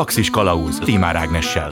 [0.00, 1.68] Galaxis Kalauz Timár Ágnessel.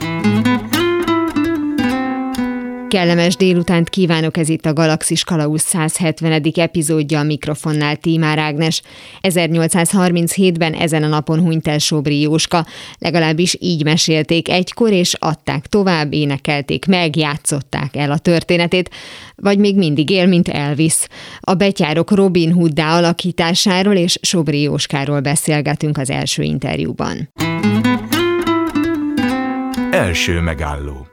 [2.89, 6.41] Kellemes délutánt kívánok, ez itt a Galaxis Kalausz 170.
[6.55, 8.81] epizódja a mikrofonnál Tímár Ágnes.
[9.21, 12.65] 1837-ben ezen a napon hunyt el Sobri Jóska,
[12.97, 18.89] legalábbis így mesélték egykor, és adták tovább, énekelték meg, játszották el a történetét,
[19.35, 20.95] vagy még mindig él, mint Elvis.
[21.39, 27.29] A betyárok Robin Hooddá alakításáról és Sobri Jóskáról beszélgetünk az első interjúban.
[29.99, 31.07] Első megálló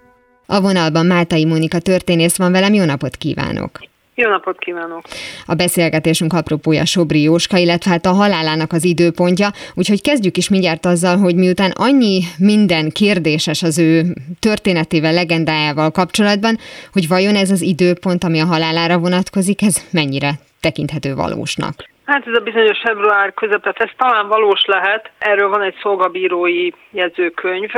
[0.46, 3.80] a vonalban Mátai Mónika történész van velem, jó napot kívánok!
[4.14, 5.02] Jó napot kívánok!
[5.46, 10.86] A beszélgetésünk apropója Sobri Jóska, illetve hát a halálának az időpontja, úgyhogy kezdjük is mindjárt
[10.86, 16.58] azzal, hogy miután annyi minden kérdéses az ő történetével, legendájával kapcsolatban,
[16.92, 21.94] hogy vajon ez az időpont, ami a halálára vonatkozik, ez mennyire tekinthető valósnak?
[22.06, 25.10] Hát ez a bizonyos február közepet, ez talán valós lehet.
[25.18, 27.70] Erről van egy szolgabírói jegyzőkönyv,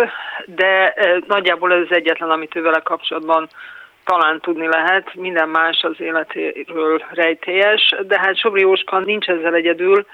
[0.47, 3.49] de e, nagyjából ez az egyetlen, amit ő vele kapcsolatban
[4.05, 10.07] talán tudni lehet, minden más az életéről rejtélyes, de hát Sobri Jóska nincs ezzel egyedül,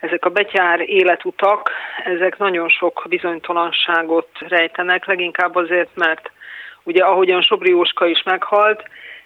[0.00, 1.70] ezek a betyár életutak,
[2.04, 6.30] ezek nagyon sok bizonytalanságot rejtenek, leginkább azért, mert
[6.82, 8.82] ugye ahogyan Sobri Jóska is meghalt,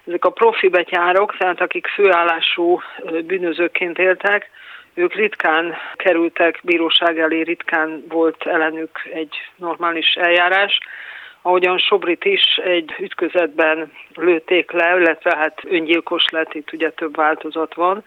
[0.07, 2.81] ezek a profi betyárok, tehát akik főállású
[3.27, 4.51] bűnözőként éltek,
[4.95, 10.79] ők ritkán kerültek bíróság elé, ritkán volt ellenük egy normális eljárás.
[11.43, 17.75] Ahogyan Sobrit is egy ütközetben lőtték le, illetve hát öngyilkos lett, itt ugye több változat
[17.75, 18.05] van,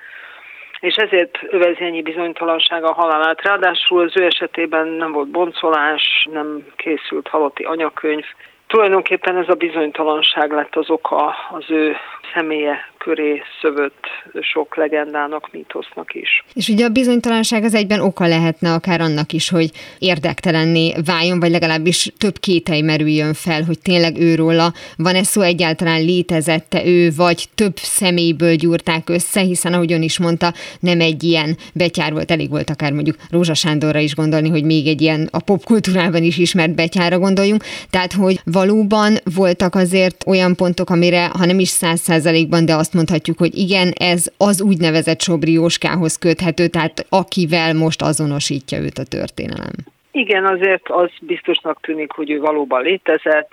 [0.79, 3.41] és ezért övezi ennyi bizonytalanság a halálát.
[3.41, 8.25] Ráadásul az ő esetében nem volt boncolás, nem készült halotti anyakönyv,
[8.67, 11.95] Tulajdonképpen ez a bizonytalanság lett az oka az ő
[12.33, 14.05] személye köré szövött
[14.41, 16.43] sok legendának, mítosznak is.
[16.53, 21.51] És ugye a bizonytalanság az egyben oka lehetne akár annak is, hogy érdektelenné váljon, vagy
[21.51, 27.75] legalábbis több kétely merüljön fel, hogy tényleg őróla van-e szó egyáltalán létezette ő, vagy több
[27.75, 32.69] személyből gyúrták össze, hiszen ahogy ön is mondta, nem egy ilyen betyár volt, elég volt
[32.69, 37.19] akár mondjuk Rózsa Sándorra is gondolni, hogy még egy ilyen a popkultúrában is ismert betyárra
[37.19, 37.63] gondoljunk.
[37.89, 42.93] Tehát, hogy valóban voltak azért olyan pontok, amire, ha nem is száz százalékban, de azt
[42.93, 49.09] mondhatjuk, hogy igen, ez az úgynevezett Sobri Jóskához köthető, tehát akivel most azonosítja őt a
[49.17, 49.75] történelem.
[50.11, 53.51] Igen, azért az biztosnak tűnik, hogy ő valóban létezett,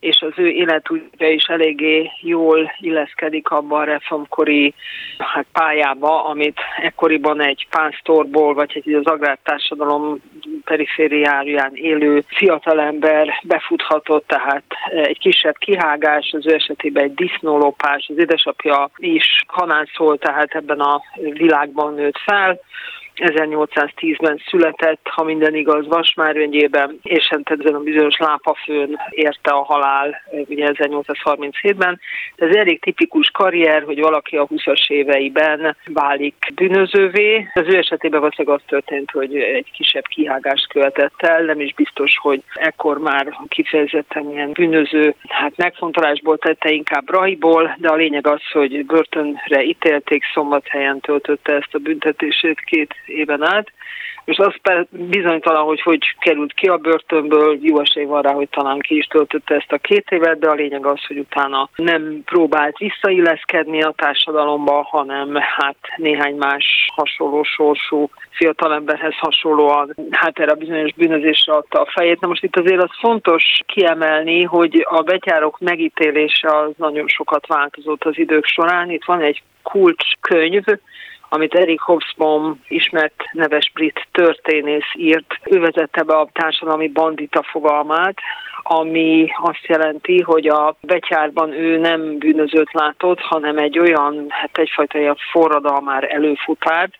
[0.00, 4.74] és az ő életútja is eléggé jól illeszkedik abban a reformkori
[5.18, 10.18] hát, pályába, amit ekkoriban egy pásztorból, vagy egy az agrártársadalom
[10.64, 18.90] perifériáján élő fiatalember befuthatott, tehát egy kisebb kihágás, az ő esetében egy disznólopás, az édesapja
[18.96, 19.44] is
[19.96, 22.60] szól, tehát ebben a világban nőtt fel,
[23.16, 30.22] 1810-ben született, ha minden igaz, Vasmáröngyében, és hát ezen a bizonyos lápafőn érte a halál,
[30.30, 32.00] ugye 1837-ben.
[32.36, 37.48] Ez elég tipikus karrier, hogy valaki a 20-as éveiben válik bűnözővé.
[37.54, 42.18] Az ő esetében valószínűleg az történt, hogy egy kisebb kihágást követett el, nem is biztos,
[42.18, 48.50] hogy ekkor már kifejezetten ilyen bűnöző, hát megfontolásból tette inkább rahiból, de a lényeg az,
[48.52, 53.72] hogy börtönre ítélték, szombathelyen töltötte ezt a büntetését két éven át,
[54.26, 54.54] és az
[54.90, 59.06] bizonytalan, hogy hogy került ki a börtönből, jó esély van rá, hogy talán ki is
[59.06, 63.94] töltötte ezt a két évet, de a lényeg az, hogy utána nem próbált visszailleszkedni a
[63.96, 71.80] társadalomba, hanem hát néhány más hasonló sorsú fiatalemberhez hasonlóan hát erre a bizonyos bűnözésre adta
[71.80, 72.20] a fejét.
[72.20, 78.04] Na most itt azért az fontos kiemelni, hogy a betyárok megítélése az nagyon sokat változott
[78.04, 78.90] az idők során.
[78.90, 80.64] Itt van egy kulcskönyv,
[81.28, 85.34] amit Erik Hobsbawm ismert neves brit történész írt.
[85.44, 88.16] Ő vezette be a társadalmi bandita fogalmát,
[88.62, 94.98] ami azt jelenti, hogy a betyárban ő nem bűnözőt látott, hanem egy olyan, hát egyfajta
[94.98, 96.94] ilyen forradalmár előfutárt,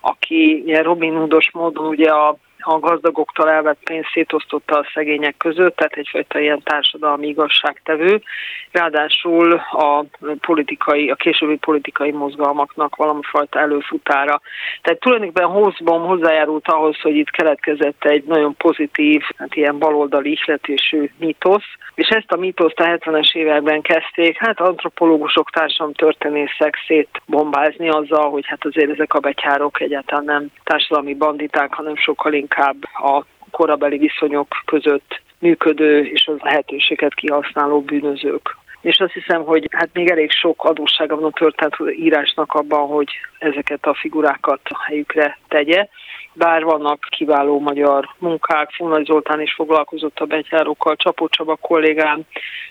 [0.00, 5.92] aki Robin Hoodos módon ugye a a gazdagoktól elvett pénzt szétosztotta a szegények között, tehát
[5.92, 8.22] egyfajta ilyen társadalmi igazságtevő.
[8.70, 10.04] Ráadásul a
[10.40, 14.40] politikai, a későbbi politikai mozgalmaknak valamifajta előfutára.
[14.82, 21.10] Tehát tulajdonképpen Hobsbawm hozzájárult ahhoz, hogy itt keletkezett egy nagyon pozitív, hát ilyen baloldali ihletésű
[21.18, 21.64] mítosz,
[21.94, 25.50] és ezt a mítoszt a 70-es években kezdték, hát antropológusok,
[25.92, 32.32] történészek szétbombázni azzal, hogy hát azért ezek a betyárok egyáltalán nem társadalmi banditák, hanem sokkal
[32.32, 32.51] inkább
[32.92, 38.56] a korabeli viszonyok között működő és az lehetőséget kihasználó bűnözők.
[38.80, 43.08] És azt hiszem, hogy hát még elég sok adóssága van a történet írásnak abban, hogy
[43.42, 45.88] ezeket a figurákat a helyükre tegye.
[46.34, 52.20] bár vannak kiváló magyar munkák, Funai Zoltán is foglalkozott a betyárokkal, Csapó Csaba kollégám,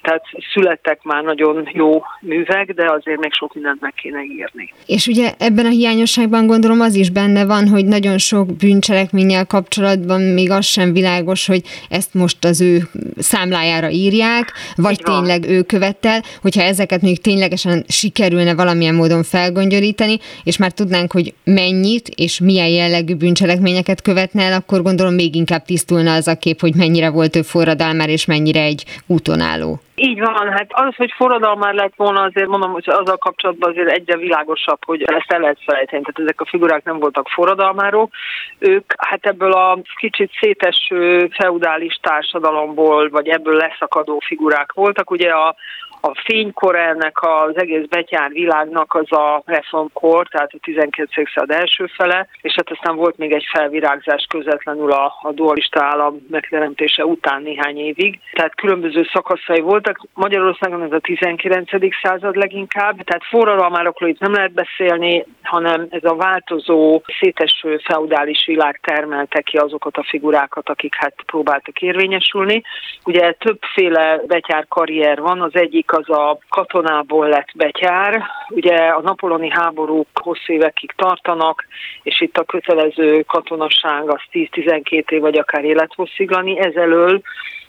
[0.02, 0.24] tehát
[0.54, 4.74] születtek már nagyon jó művek, de azért még sok mindent meg kéne írni.
[4.86, 10.22] És ugye ebben a hiányosságban gondolom az is benne van, hogy nagyon sok bűncselekménnyel kapcsolatban
[10.22, 12.78] még az sem világos, hogy ezt most az ő
[13.18, 20.58] számlájára írják, vagy tényleg ő követel, hogyha ezeket még ténylegesen sikerülne valamilyen módon felgöngyöríteni, és
[20.62, 26.14] már tudnánk, hogy mennyit és milyen jellegű bűncselekményeket követne el, akkor gondolom még inkább tisztulna
[26.14, 29.80] az a kép, hogy mennyire volt ő forradalmár, és mennyire egy útonálló.
[29.96, 34.18] Így van, hát az, hogy forradalmár lett volna, azért mondom, hogy azzal kapcsolatban azért egyre
[34.18, 36.02] világosabb, hogy ezt el lehet felejteni.
[36.02, 38.12] Tehát ezek a figurák nem voltak forradalmárok.
[38.60, 45.12] Ők hát ebből a kicsit széteső feudális társadalomból, vagy ebből leszakadó figurák voltak.
[45.12, 45.56] Ugye a,
[46.02, 51.28] a fénykor ennek az egész betyár világnak az a reformkor, tehát a 12.
[51.34, 56.26] század első fele, és hát aztán volt még egy felvirágzás közvetlenül a, a dualista állam
[56.30, 58.20] megteremtése után néhány évig.
[58.34, 60.00] Tehát különböző szakaszai voltak.
[60.14, 61.70] Magyarországon ez a 19.
[62.02, 68.80] század leginkább, tehát forradalmárokról itt nem lehet beszélni, hanem ez a változó, széteső feudális világ
[68.84, 72.64] termelte ki azokat a figurákat, akik hát próbáltak érvényesülni.
[73.06, 78.24] Ugye többféle betyár karrier van, az egyik az a katonából lett betyár.
[78.50, 81.66] Ugye a napoloni háborúk hosszú évekig tartanak,
[82.04, 86.60] és itt a kötelező katonasság az 10-12 év vagy akár élethosszíglani.
[86.60, 87.22] Ezelől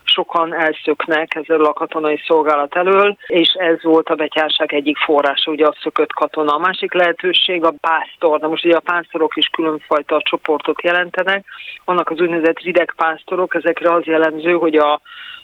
[0.04, 5.66] sokan elszöknek ezzel a katonai szolgálat elől, és ez volt a betyárság egyik forrása, ugye
[5.66, 6.54] a szökött katona.
[6.54, 8.40] A másik lehetőség a pásztor.
[8.40, 11.44] Na most ugye a pásztorok is különfajta csoportot jelentenek.
[11.84, 15.00] Vannak az úgynevezett rideg pásztorok, ezekre az jellemző, hogy a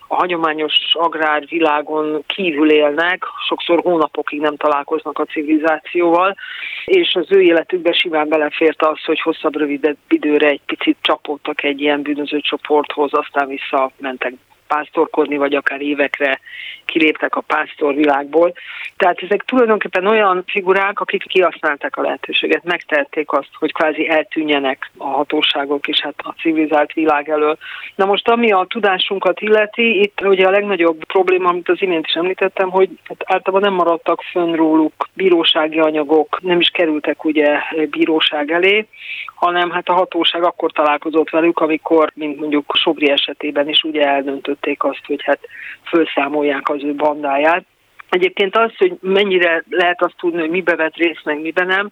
[0.08, 6.36] a hagyományos agrárvilágon kívül élnek, sokszor hónapokig nem találkoznak a civilizációval,
[6.84, 11.80] és az ő életükbe simán belefért az, hogy hosszabb, rövidebb időre egy picit csapódtak egy
[11.80, 14.32] ilyen bűnöző csoporthoz, aztán visszamentek
[14.68, 16.40] pásztorkodni, vagy akár évekre
[16.84, 18.52] kiléptek a pásztor világból.
[18.96, 25.06] Tehát ezek tulajdonképpen olyan figurák, akik kihasználták a lehetőséget, megtették azt, hogy kvázi eltűnjenek a
[25.06, 27.58] hatóságok és hát a civilizált világ elől.
[27.94, 32.14] Na most ami a tudásunkat illeti, itt ugye a legnagyobb probléma, amit az imént is
[32.14, 37.58] említettem, hogy hát általában nem maradtak fönn róluk bírósági anyagok, nem is kerültek ugye
[37.90, 38.86] bíróság elé,
[39.34, 44.04] hanem hát a hatóság akkor találkozott velük, amikor, mint mondjuk Sobri esetében is ugye
[44.58, 45.40] eldöntötték azt, hogy hát
[45.82, 47.64] felszámolják az ő bandáját.
[48.08, 51.90] Egyébként az, hogy mennyire lehet azt tudni, hogy mibe vett részt, meg mibe nem,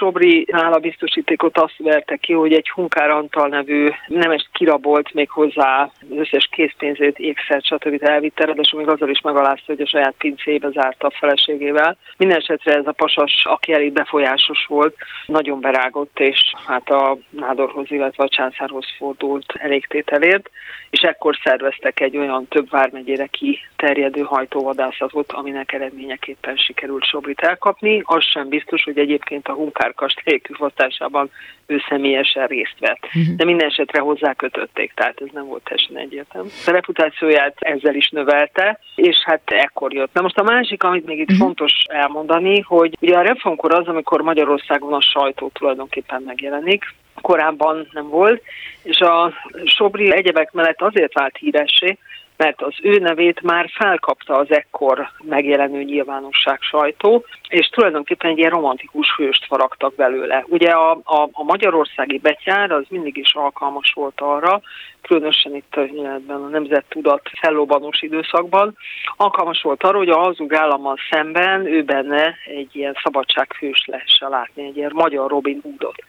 [0.00, 5.90] Sobri nála biztosítékot azt verte ki, hogy egy Hunkár Antal nevű nemes kirabolt még hozzá
[6.10, 8.02] az összes készpénzét, ékszert, stb.
[8.02, 11.96] elvitte, ráadásul még azzal is megalázta, hogy a saját pincébe zárta a feleségével.
[12.16, 18.24] Mindenesetre ez a pasas, aki elég befolyásos volt, nagyon berágott, és hát a nádorhoz, illetve
[18.24, 20.50] a császárhoz fordult elégtételért,
[20.90, 28.02] és ekkor szerveztek egy olyan több vármegyére kiterjedő hajtóvadászatot, aminek eredményeképpen sikerült Sobrit elkapni.
[28.04, 31.30] Az sem biztos, hogy egyébként a Hunkár kastély küfosztásában
[31.66, 33.04] ő személyesen részt vett.
[33.06, 33.34] Uh-huh.
[33.36, 36.48] De minden esetre hozzá kötötték, tehát ez nem volt teljesen egyértelmű.
[36.66, 40.12] A reputációját ezzel is növelte, és hát ekkor jött.
[40.12, 41.46] Na most a másik, amit még itt uh-huh.
[41.46, 46.84] fontos elmondani, hogy ugye a reformkor az, amikor Magyarországon a sajtó tulajdonképpen megjelenik,
[47.20, 48.42] korábban nem volt,
[48.82, 49.32] és a
[49.64, 51.98] Sobri egyebek mellett azért vált híressé,
[52.40, 58.50] mert az ő nevét már felkapta az ekkor megjelenő nyilvánosság sajtó, és tulajdonképpen egy ilyen
[58.50, 60.44] romantikus hőst faragtak belőle.
[60.48, 64.60] Ugye a, a, a magyarországi betyár az mindig is alkalmas volt arra,
[65.02, 68.76] különösen itt ebben a nemzettudat fellóbanós időszakban,
[69.16, 74.66] alkalmas volt arra, hogy a hazug állammal szemben ő benne egy ilyen szabadsághős lehessen látni,
[74.66, 76.04] egy ilyen magyar Robin Hoodot.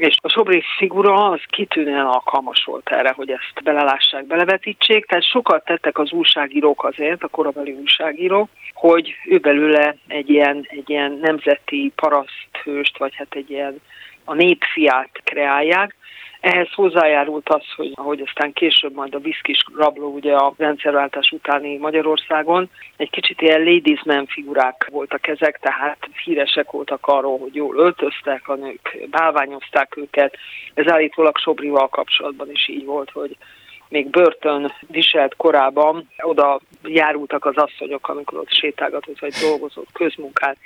[0.00, 5.64] És a Sobri figura az kitűnően alkalmas volt erre, hogy ezt belelássák, belevetítsék, tehát sokat
[5.64, 11.92] tettek az újságírók azért, a korabeli újságírók, hogy ő belőle egy ilyen, egy ilyen nemzeti
[11.94, 13.80] paraszthőst, vagy hát egy ilyen
[14.24, 15.96] a népfiát kreálják,
[16.40, 21.76] ehhez hozzájárult az, hogy ahogy aztán később majd a viszkis rabló ugye a rendszerváltás utáni
[21.76, 27.76] Magyarországon, egy kicsit ilyen ladies man figurák voltak ezek, tehát híresek voltak arról, hogy jól
[27.76, 30.36] öltöztek a nők, bálványozták őket.
[30.74, 33.36] Ez állítólag Sobrival kapcsolatban is így volt, hogy
[33.88, 40.56] még börtön viselt korában oda járultak az asszonyok, amikor ott sétálgatott vagy dolgozott közmunkát,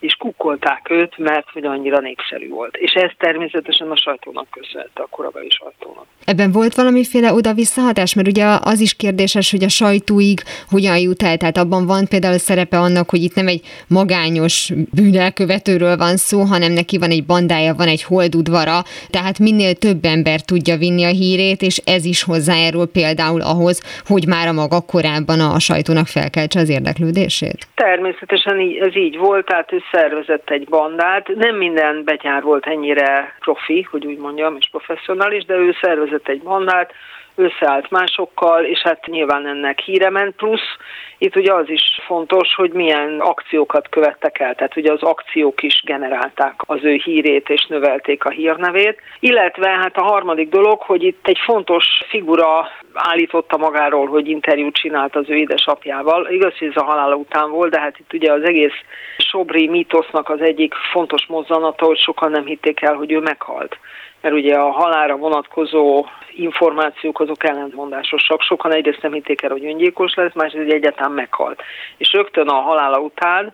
[0.00, 2.76] és kukkolták őt, mert hogy annyira népszerű volt.
[2.76, 6.06] És ez természetesen a sajtónak köszönhető, a korabeli sajtónak.
[6.24, 10.40] Ebben volt valamiféle oda-visszahatás, mert ugye az is kérdéses, hogy a sajtóig
[10.70, 15.96] hogyan jut el, tehát abban van például szerepe annak, hogy itt nem egy magányos bűnelkövetőről
[15.96, 20.76] van szó, hanem neki van egy bandája, van egy holdudvara, tehát minél több ember tudja
[20.76, 25.58] vinni a hírét, és ez is hozzájárul például ahhoz, hogy már a maga korábban a
[25.58, 27.66] sajtónak felkeltse az érdeklődését?
[27.74, 31.28] Természetesen ez így volt, tehát ő szervezett egy bandát.
[31.28, 36.42] Nem minden betyár volt ennyire profi, hogy úgy mondjam, és professzionális, de ő szervezett egy
[36.42, 36.92] bandát,
[37.34, 40.76] összeállt másokkal, és hát nyilván ennek híre ment, plusz
[41.18, 45.82] itt ugye az is fontos, hogy milyen akciókat követtek el, tehát ugye az akciók is
[45.84, 51.26] generálták az ő hírét és növelték a hírnevét, illetve hát a harmadik dolog, hogy itt
[51.26, 56.26] egy fontos figura állította magáról, hogy interjút csinált az ő édesapjával.
[56.30, 58.76] Igaz, hogy ez a halála után volt, de hát itt ugye az egész
[59.18, 63.78] Sobri mítosznak az egyik fontos mozzanata, hogy sokan nem hitték el, hogy ő meghalt
[64.20, 68.42] mert ugye a halára vonatkozó információk azok ellentmondásosak.
[68.42, 71.62] Sokan egyrészt nem hitték el, hogy öngyilkos lesz, másrészt egyáltalán meghalt.
[71.96, 73.52] És rögtön a halála után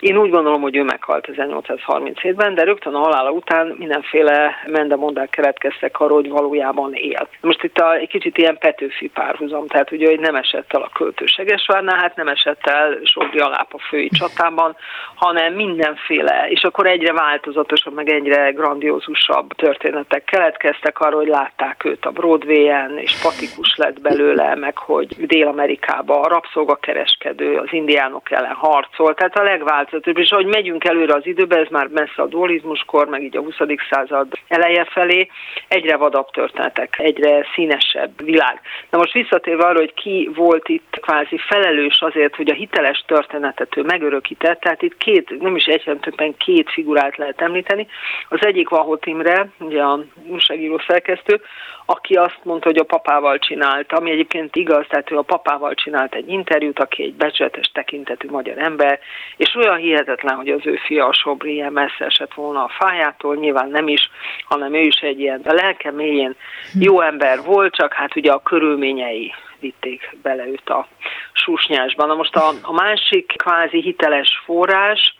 [0.00, 6.00] én úgy gondolom, hogy ő meghalt 1837-ben, de rögtön a halála után mindenféle mendemondák keletkeztek
[6.00, 7.28] arról, hogy valójában élt.
[7.40, 10.90] Most itt a, egy kicsit ilyen Petőfi párhuzam, tehát ugye, hogy nem esett el a
[10.94, 14.76] költő Segesvárnál, hát nem esett el Sóbri Aláp a fői csatában,
[15.14, 22.04] hanem mindenféle, és akkor egyre változatosabb, meg egyre grandiózusabb történetek keletkeztek arról, hogy látták őt
[22.04, 29.14] a Broadway-en, és patikus lett belőle, meg hogy Dél-Amerikában a rabszolgakereskedő az indiánok ellen harcol,
[29.14, 30.18] tehát a legváltozatosabb stb.
[30.18, 33.54] És ahogy megyünk előre az időbe, ez már messze a dualizmuskor, meg így a 20.
[33.90, 35.28] század eleje felé,
[35.68, 38.60] egyre vadabb történetek, egyre színesebb világ.
[38.90, 43.76] Na most visszatérve arra, hogy ki volt itt kvázi felelős azért, hogy a hiteles történetet
[43.76, 47.86] ő megörökített, tehát itt két, nem is egyben többen két figurát lehet említeni.
[48.28, 51.40] Az egyik Vahot Imre, ugye a újságíró szerkesztő,
[51.86, 56.14] aki azt mondta, hogy a papával csinált, ami egyébként igaz, tehát ő a papával csinált
[56.14, 58.98] egy interjút, aki egy becsületes tekintetű magyar ember,
[59.36, 63.36] és olyan hihetetlen, hogy az ő fia a Sobri ilyen messze esett volna a fájától,
[63.36, 64.10] nyilván nem is,
[64.44, 66.34] hanem ő is egy ilyen, de lelke mélyén
[66.78, 70.86] jó ember volt, csak hát ugye a körülményei vitték bele őt a
[71.32, 72.08] susnyásban.
[72.08, 75.16] Na most a, a másik kvázi hiteles forrás,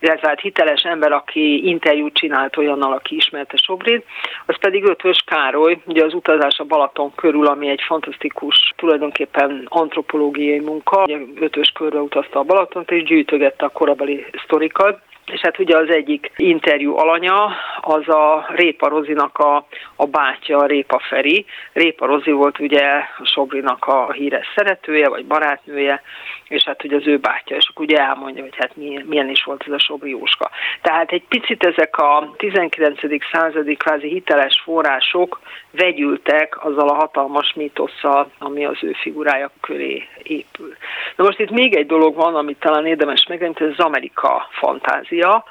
[0.00, 4.04] illetve hát hiteles ember, aki interjút csinált olyannal, aki ismerte Sobrit,
[4.46, 10.58] az pedig Ötvös Károly, ugye az utazás a Balaton körül, ami egy fantasztikus, tulajdonképpen antropológiai
[10.58, 11.02] munka.
[11.02, 15.00] Ugye Ötvös körbe utazta a Balatont, és gyűjtögette a korabeli sztorikat,
[15.30, 17.50] és hát ugye az egyik interjú alanya
[17.80, 21.46] az a Répa Rozinak a, a bátyja, a Répa Feri.
[21.72, 22.82] Répa Rozi volt ugye
[23.18, 26.02] a Sobrinak a híres szeretője, vagy barátnője,
[26.48, 29.44] és hát ugye az ő bátyja, és akkor ugye elmondja, hogy hát milyen, milyen is
[29.44, 30.50] volt ez a Jóska.
[30.82, 33.00] Tehát egy picit ezek a 19.
[33.32, 35.40] századi kvázi hiteles források
[35.70, 40.76] vegyültek azzal a hatalmas mítosszal, ami az ő figurája köré épül.
[41.16, 45.44] Na most itt még egy dolog van, amit talán érdemes megemlíteni, ez az Amerika fantázia.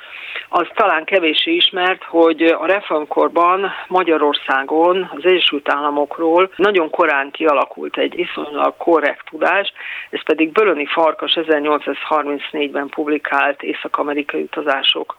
[0.49, 8.19] Az talán kevéssé ismert, hogy a reformkorban Magyarországon, az Egyesült Államokról nagyon korán kialakult egy
[8.19, 9.73] iszonylag korrekt tudás,
[10.09, 15.15] ez pedig Bölöni Farkas 1834-ben publikált észak-amerikai utazások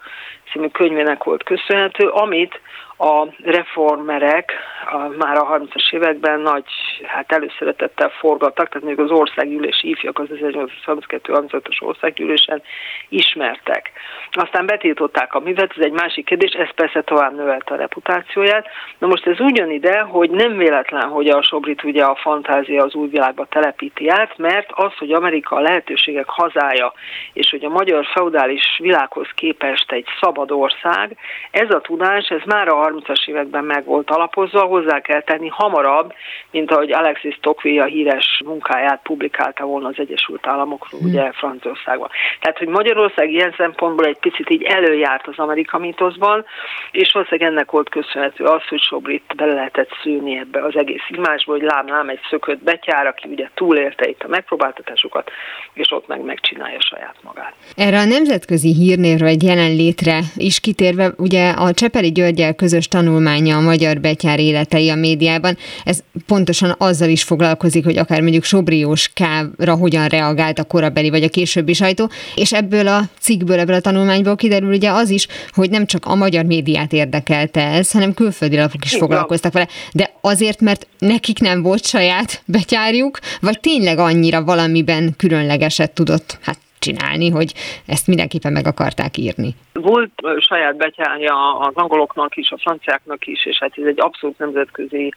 [0.53, 2.61] című könyvének volt köszönhető, amit
[2.99, 4.53] a reformerek
[4.91, 6.65] a, már a 30-as években nagy
[7.07, 12.63] hát előszeretettel forgattak, tehát még az országgyűlési ifjak az 1832-35-ös országgyűlésen
[13.09, 13.91] ismertek.
[14.31, 18.67] Aztán betiltották a művet, ez egy másik kérdés, ez persze tovább növelte a reputációját.
[18.99, 23.09] Na most ez ugyanide, hogy nem véletlen, hogy a Sobrit ugye a fantázia az új
[23.09, 26.93] világba telepíti át, mert az, hogy Amerika a lehetőségek hazája,
[27.33, 31.17] és hogy a magyar feudális világhoz képest egy szabad ország,
[31.51, 36.13] ez a tudás, ez már a 30-as években meg volt alapozva, hozzá kell tenni hamarabb,
[36.51, 41.11] mint ahogy Alexis Tocqueville a híres munkáját publikálta volna az Egyesült Államokról, hmm.
[41.11, 42.09] ugye Franciaországban.
[42.41, 46.45] Tehát, hogy Magyarország ilyen szempontból egy picit így előjárt az Amerika mítoszban,
[46.91, 51.53] és valószínűleg ennek volt köszönhető az, hogy Sobrit bele lehetett szűni ebbe az egész imásba,
[51.53, 55.31] hogy lám, lám egy szökött betyár, aki ugye túlélte itt a megpróbáltatásokat,
[55.73, 57.55] és ott meg megcsinálja saját magát.
[57.77, 63.61] Erre a nemzetközi hírnévre egy jelenlétre is kitérve, ugye a Csepeli Györgyel közös tanulmánya a
[63.61, 65.57] magyar betyár életei a médiában.
[65.85, 71.23] Ez pontosan azzal is foglalkozik, hogy akár mondjuk Sobriós Kávra hogyan reagált a korabeli vagy
[71.23, 75.71] a későbbi sajtó, és ebből a cikkből, ebből a tanulmányból kiderül ugye az is, hogy
[75.71, 79.69] nem csak a magyar médiát érdekelte ez, hanem külföldi lapok is foglalkoztak vele.
[79.93, 86.59] De azért, mert nekik nem volt saját betyárjuk, vagy tényleg annyira valamiben különlegeset tudott hát
[86.79, 87.55] csinálni, hogy
[87.87, 89.55] ezt mindenképpen meg akarták írni.
[89.73, 95.13] Volt saját betyárja az angoloknak is, a franciáknak is, és hát ez egy abszolút nemzetközi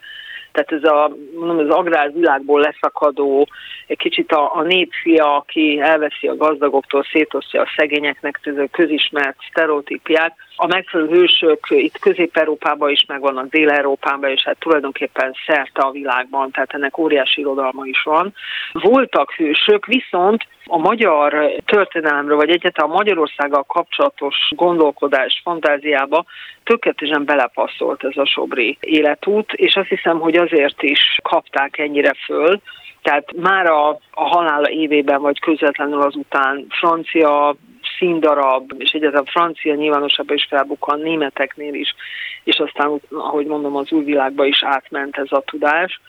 [0.51, 3.47] tehát ez a, mondom, az agrárvilágból leszakadó,
[3.91, 8.39] egy kicsit a, a népfia, aki elveszi a gazdagoktól, szétosztja a szegényeknek,
[8.71, 10.33] közismert sztereotípiák.
[10.55, 16.73] A megfelelő hősök itt Közép-Európában is megvannak, Dél-Európában, és hát tulajdonképpen szerte a világban, tehát
[16.73, 18.33] ennek óriási irodalma is van.
[18.71, 26.25] Voltak hősök, viszont a magyar történelemről, vagy egyáltalán a Magyarországgal kapcsolatos gondolkodás fantáziába
[26.63, 32.61] tökéletesen belepasszolt ez a Sobri életút, és azt hiszem, hogy azért is kapták ennyire föl,
[33.01, 37.55] tehát már a, a halála évében, vagy közvetlenül azután francia
[37.97, 41.95] színdarab, és egyáltalán francia nyilvánosabban is felbukkan, németeknél is,
[42.43, 46.01] és aztán, ahogy mondom, az új világba is átment ez a tudás.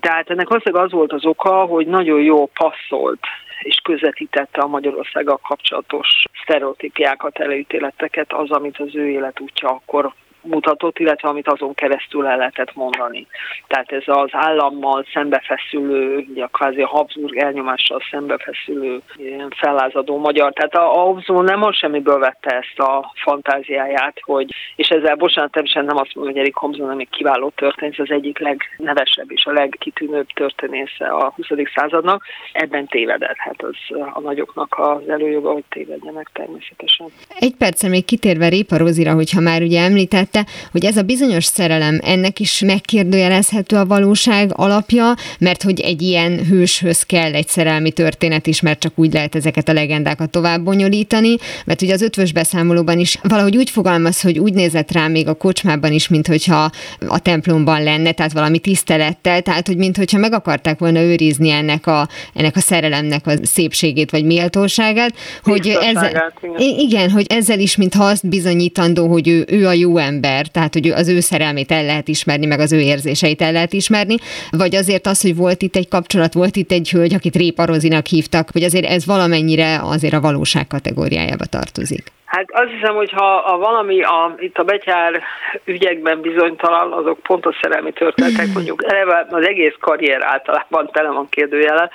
[0.00, 3.20] Tehát ennek valószínűleg az volt az oka, hogy nagyon jó passzolt
[3.60, 10.12] és közvetítette a Magyarországgal kapcsolatos sztereotípiákat, előítéleteket, az, amit az ő életútja akkor
[10.44, 13.26] mutatott, illetve amit azon keresztül el lehetett mondani.
[13.66, 20.52] Tehát ez az állammal szembefeszülő, ugye a kvázi a Habsburg elnyomással szembefeszülő ilyen fellázadó magyar.
[20.52, 25.94] Tehát a Habsburg nem most semmiből vette ezt a fantáziáját, hogy, és ezzel bocsánat, természetesen
[25.94, 30.26] nem azt mondom, hogy Erik nem egy kiváló történész, az egyik legnevesebb és a legkitűnőbb
[30.26, 31.46] történésze a 20.
[31.74, 33.36] századnak, ebben tévedett.
[33.36, 33.76] Hát az
[34.14, 37.06] a nagyoknak az előjoga, hogy tévedjenek természetesen.
[37.38, 41.44] Egy percre még kitérve Répa Rózira, hogyha már ugye említett, említette, hogy ez a bizonyos
[41.44, 47.90] szerelem, ennek is megkérdőjelezhető a valóság alapja, mert hogy egy ilyen hőshöz kell egy szerelmi
[47.90, 52.32] történet is, mert csak úgy lehet ezeket a legendákat tovább bonyolítani, mert ugye az ötvös
[52.32, 56.70] beszámolóban is valahogy úgy fogalmaz, hogy úgy nézett rá még a kocsmában is, mint hogyha
[57.08, 62.08] a templomban lenne, tehát valami tisztelettel, tehát hogy mintha meg akarták volna őrizni ennek a,
[62.34, 66.78] ennek a szerelemnek a szépségét vagy méltóságát, hogy ezzel, igen.
[66.78, 70.72] igen, hogy ezzel is, mintha azt bizonyítandó, hogy ő, ő a jó ember, ember, tehát
[70.72, 74.16] hogy az ő szerelmét el lehet ismerni, meg az ő érzéseit el lehet ismerni,
[74.50, 78.06] vagy azért az, hogy volt itt egy kapcsolat, volt itt egy hölgy, akit Répa Rozinak
[78.06, 82.02] hívtak, hogy azért ez valamennyire azért a valóság kategóriájába tartozik.
[82.24, 85.22] Hát azt hiszem, hogy ha a valami a, itt a betyár
[85.64, 91.28] ügyekben bizonytalan, azok pont a szerelmi történetek, mondjuk eleve az egész karrier általában tele van
[91.28, 91.90] kérdőjele.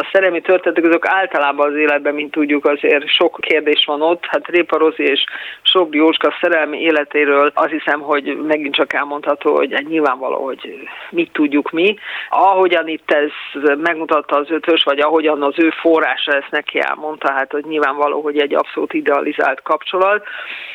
[0.00, 4.24] A szerelmi történetek azok általában az életben, mint tudjuk, azért sok kérdés van ott.
[4.26, 5.24] Hát Répa Rozi és
[5.62, 11.32] Sobri Jóska szerelmi életéről azt hiszem, hogy megint csak elmondható, hogy egy nyilvánvaló, hogy mit
[11.32, 11.96] tudjuk mi.
[12.28, 13.30] Ahogyan itt ez
[13.78, 18.38] megmutatta az ötös, vagy ahogyan az ő forrása ezt neki elmondta, hát hogy nyilvánvaló, hogy
[18.38, 20.24] egy abszolút idealizált kap kapcsolat.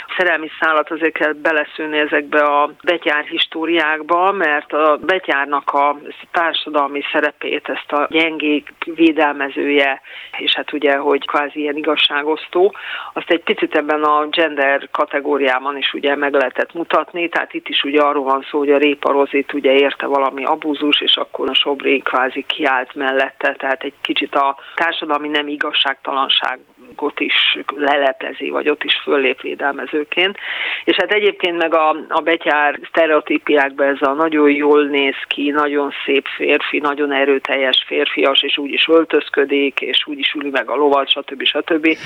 [0.08, 6.00] A szerelmi szállat azért kell beleszűnni ezekbe a betyár históriákba, mert a betyárnak a
[6.32, 8.74] társadalmi szerepét, ezt a gyengék
[9.14, 10.02] védelmezője,
[10.38, 12.76] és hát ugye, hogy kvázi ilyen igazságosztó,
[13.14, 17.84] azt egy picit ebben a gender kategóriában is ugye meg lehetett mutatni, tehát itt is
[17.84, 21.54] ugye arról van szó, hogy a Répa Rozit ugye érte valami abúzus, és akkor a
[21.54, 28.84] Sobri kvázi kiállt mellette, tehát egy kicsit a társadalmi nem igazságtalanságot is leleplezi, vagy ott
[28.84, 30.38] is föllép védelmezőként.
[30.84, 35.92] És hát egyébként meg a, a betyár sztereotípiákban ez a nagyon jól néz ki, nagyon
[36.06, 40.76] szép férfi, nagyon erőteljes férfias, és úgy is öltözködik, és úgy is üli meg a
[40.76, 41.44] lovat, stb.
[41.44, 41.98] stb.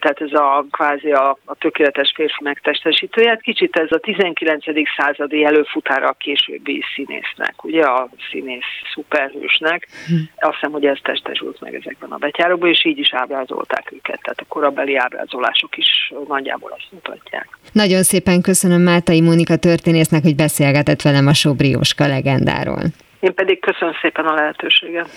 [0.00, 3.28] Tehát ez a kvázi a, a tökéletes férfi megtestesítője.
[3.28, 4.64] Hát kicsit ez a 19.
[4.96, 9.88] századi előfutára a későbbi színésznek, ugye a színész szuperhősnek.
[10.36, 14.20] Azt hiszem, hogy ez testesült meg ezekben a betyárokban, és így is ábrázolták őket.
[14.22, 17.48] Tehát a korabeli ábrázolások is nagyjából azt mutatják.
[17.72, 22.82] Nagyon szépen köszönöm Mátai Mónika történésznek, hogy beszélgetett velem a Sobrióska legendáról.
[23.20, 25.08] Én pedig köszönöm szépen a lehetőséget.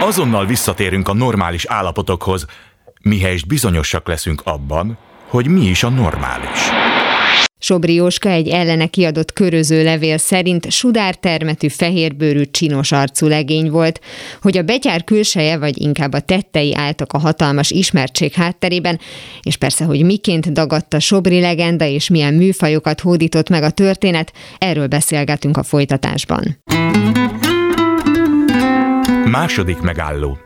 [0.00, 2.46] Azonnal visszatérünk a normális állapotokhoz,
[3.02, 6.70] mihelyest bizonyosak leszünk abban, hogy mi is a normális.
[7.62, 14.00] Sobri Jóska egy ellene kiadott köröző levél szerint sudártermetű, fehérbőrű, csinos arcú legény volt.
[14.42, 19.00] Hogy a betyár külseje, vagy inkább a tettei álltak a hatalmas ismertség hátterében,
[19.42, 24.86] és persze, hogy miként dagadta Sobri legenda, és milyen műfajokat hódított meg a történet, erről
[24.86, 26.56] beszélgetünk a folytatásban.
[29.30, 30.38] Második megálló.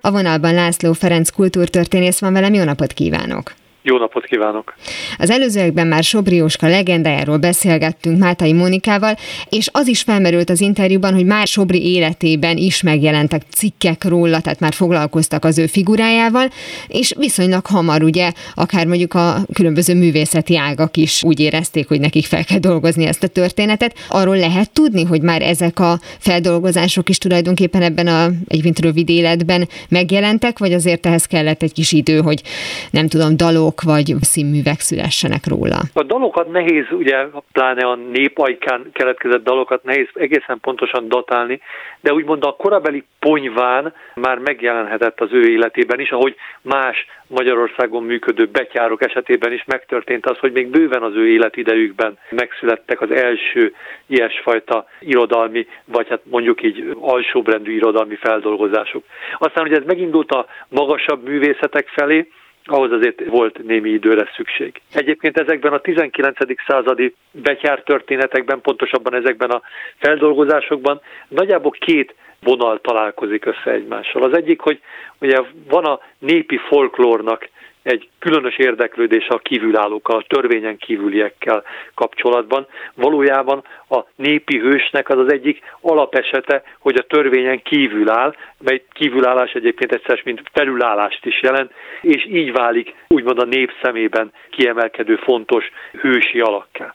[0.00, 3.52] A vonalban László Ferenc kultúrtörténész van velem, jó napot kívánok!
[3.82, 4.74] Jó napot kívánok!
[5.18, 9.14] Az előzőekben már Sobrióska legendájáról beszélgettünk Mátai Monikával,
[9.48, 14.60] és az is felmerült az interjúban, hogy már Sobri életében is megjelentek cikkek róla, tehát
[14.60, 16.48] már foglalkoztak az ő figurájával,
[16.88, 22.24] és viszonylag hamar ugye, akár mondjuk a különböző művészeti ágak is úgy érezték, hogy nekik
[22.24, 23.94] fel kell dolgozni ezt a történetet.
[24.08, 29.68] Arról lehet tudni, hogy már ezek a feldolgozások is tulajdonképpen ebben a egyébként rövid életben
[29.88, 32.42] megjelentek, vagy azért ehhez kellett egy kis idő, hogy
[32.90, 35.78] nem tudom, dalok dalok vagy színművek szülessenek róla?
[35.94, 41.60] A dalokat nehéz, ugye pláne a népajkán keletkezett dalokat nehéz egészen pontosan datálni,
[42.00, 48.46] de úgymond a korabeli ponyván már megjelenhetett az ő életében is, ahogy más Magyarországon működő
[48.46, 53.74] betyárok esetében is megtörtént az, hogy még bőven az ő életidejükben megszülettek az első
[54.06, 59.04] ilyesfajta irodalmi, vagy hát mondjuk így alsóbrendű irodalmi feldolgozások.
[59.38, 62.28] Aztán, hogy ez megindult a magasabb művészetek felé,
[62.64, 64.80] ahhoz azért volt némi időre szükség.
[64.92, 66.36] Egyébként ezekben a 19.
[66.66, 69.62] századi betyár történetekben, pontosabban ezekben a
[69.96, 74.22] feldolgozásokban nagyjából két vonal találkozik össze egymással.
[74.22, 74.80] Az egyik, hogy
[75.20, 77.48] ugye van a népi folklórnak
[77.82, 81.62] egy különös érdeklődés a kívülállókkal, a törvényen kívüliekkel
[81.94, 82.66] kapcsolatban.
[82.94, 89.52] Valójában a népi hősnek az az egyik alapesete, hogy a törvényen kívül áll, mely kívülállás
[89.52, 95.70] egyébként egyszer, mint felülállást is jelent, és így válik úgymond a nép szemében kiemelkedő fontos
[96.00, 96.94] hősi alakká.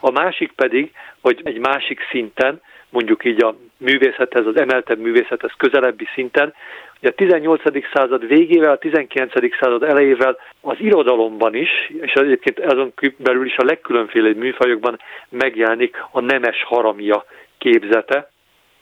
[0.00, 6.08] A másik pedig, hogy egy másik szinten, mondjuk így a művészethez, az emeltebb művészethez közelebbi
[6.14, 6.54] szinten,
[7.02, 7.62] a 18.
[7.94, 9.32] század végével, a 19.
[9.60, 16.20] század elejével az irodalomban is, és egyébként azon belül is a legkülönféle műfajokban megjelenik a
[16.20, 17.24] nemes haramia
[17.58, 18.30] képzete,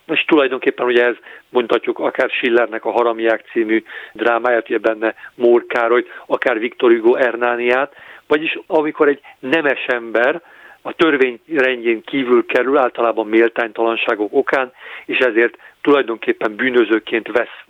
[0.07, 1.15] és tulajdonképpen ugye ez
[1.49, 7.93] mondhatjuk akár Schillernek a Haramiák című drámáját, ugye benne Mór Károly, akár Viktor Hugo Ernániát,
[8.27, 10.41] vagyis amikor egy nemes ember
[10.81, 14.71] a törvény rendjén kívül kerül, általában méltánytalanságok okán,
[15.05, 17.63] és ezért tulajdonképpen bűnözőként vesz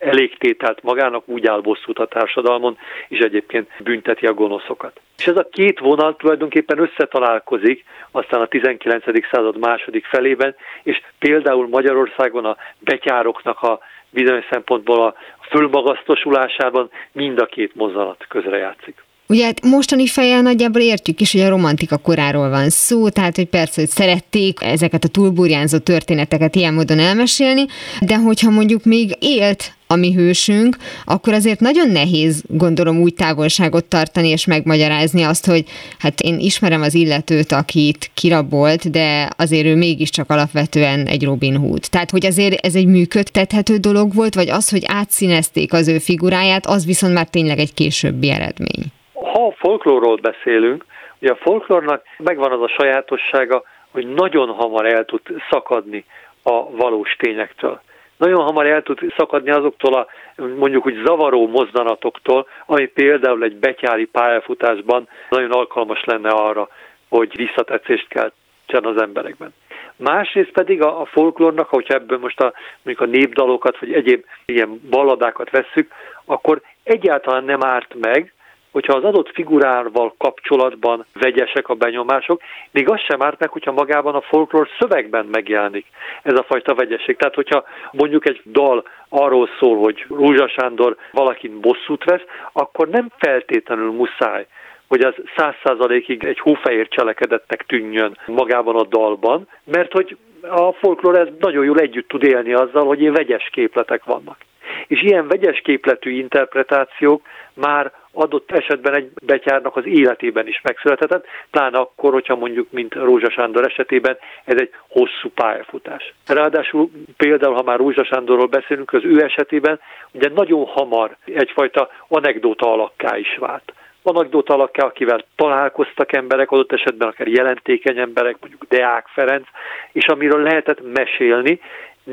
[0.00, 5.00] elégtételt magának, úgy áll bosszút a társadalmon, és egyébként bünteti a gonoszokat.
[5.18, 9.04] És ez a két vonal tulajdonképpen összetalálkozik aztán a 19.
[9.30, 15.14] század második felében, és például Magyarországon a betyároknak a bizonyos szempontból a
[15.50, 19.02] fölmagasztosulásában mind a két mozzanat közrejátszik.
[19.30, 23.46] Ugye hát mostani fejjel nagyjából értjük is, hogy a romantika koráról van szó, tehát hogy
[23.46, 27.64] persze, hogy szerették ezeket a túlburjánzó történeteket ilyen módon elmesélni,
[28.00, 33.84] de hogyha mondjuk még élt a mi hősünk, akkor azért nagyon nehéz, gondolom, úgy távolságot
[33.84, 35.64] tartani és megmagyarázni azt, hogy
[35.98, 41.84] hát én ismerem az illetőt, akit kirabolt, de azért ő mégiscsak alapvetően egy Robin Hood.
[41.90, 46.66] Tehát, hogy azért ez egy működtethető dolog volt, vagy az, hogy átszínezték az ő figuráját,
[46.66, 48.92] az viszont már tényleg egy későbbi eredmény.
[49.22, 50.84] Ha a folklórról beszélünk,
[51.20, 56.04] ugye a folklórnak megvan az a sajátossága, hogy nagyon hamar el tud szakadni
[56.42, 57.80] a valós tényektől.
[58.16, 60.06] Nagyon hamar el tud szakadni azoktól a
[60.36, 66.68] mondjuk úgy zavaró mozzanatoktól, ami például egy betyári pályafutásban nagyon alkalmas lenne arra,
[67.08, 69.54] hogy visszatetszést keltsen az emberekben.
[69.96, 72.52] Másrészt pedig a, a folklórnak, hogyha ebből most a,
[72.82, 75.92] mondjuk a népdalokat, vagy egyéb ilyen balladákat vesszük,
[76.24, 78.32] akkor egyáltalán nem árt meg,
[78.70, 84.14] hogyha az adott figurával kapcsolatban vegyesek a benyomások, még az sem árt meg, hogyha magában
[84.14, 85.86] a folklór szövegben megjelenik
[86.22, 87.16] ez a fajta vegyesség.
[87.16, 93.08] Tehát, hogyha mondjuk egy dal arról szól, hogy Rúzsa Sándor valakin bosszút vesz, akkor nem
[93.18, 94.46] feltétlenül muszáj
[94.88, 101.18] hogy az száz százalékig egy hófehér cselekedetnek tűnjön magában a dalban, mert hogy a folklór
[101.18, 104.36] ez nagyon jól együtt tud élni azzal, hogy ilyen vegyes képletek vannak.
[104.86, 107.22] És ilyen vegyes képletű interpretációk
[107.54, 113.30] már adott esetben egy betyárnak az életében is megszülethetett, pláne akkor, hogyha mondjuk, mint Rózsa
[113.30, 116.14] Sándor esetében, ez egy hosszú pályafutás.
[116.26, 119.80] Ráadásul például, ha már Rózsa Sándorról beszélünk, az ő esetében
[120.12, 127.08] ugye nagyon hamar egyfajta anekdóta alakká is vált anekdóta alakká, akivel találkoztak emberek, adott esetben
[127.08, 129.46] akár jelentékeny emberek, mondjuk Deák Ferenc,
[129.92, 131.60] és amiről lehetett mesélni,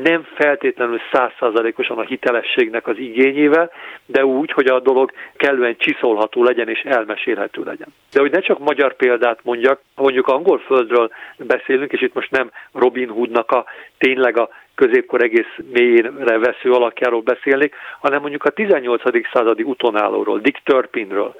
[0.02, 3.70] nem feltétlenül százszázalékosan a hitelességnek az igényével,
[4.06, 7.88] de úgy, hogy a dolog kellően csiszolható legyen és elmesélhető legyen.
[8.12, 12.50] De hogy ne csak magyar példát mondjak, mondjuk angol földről beszélünk, és itt most nem
[12.72, 13.64] Robin Hoodnak a
[13.98, 19.02] tényleg a középkor egész mélyére vesző alakjáról beszélnék, hanem mondjuk a 18.
[19.32, 21.34] századi utonállóról, Dick Turpinről.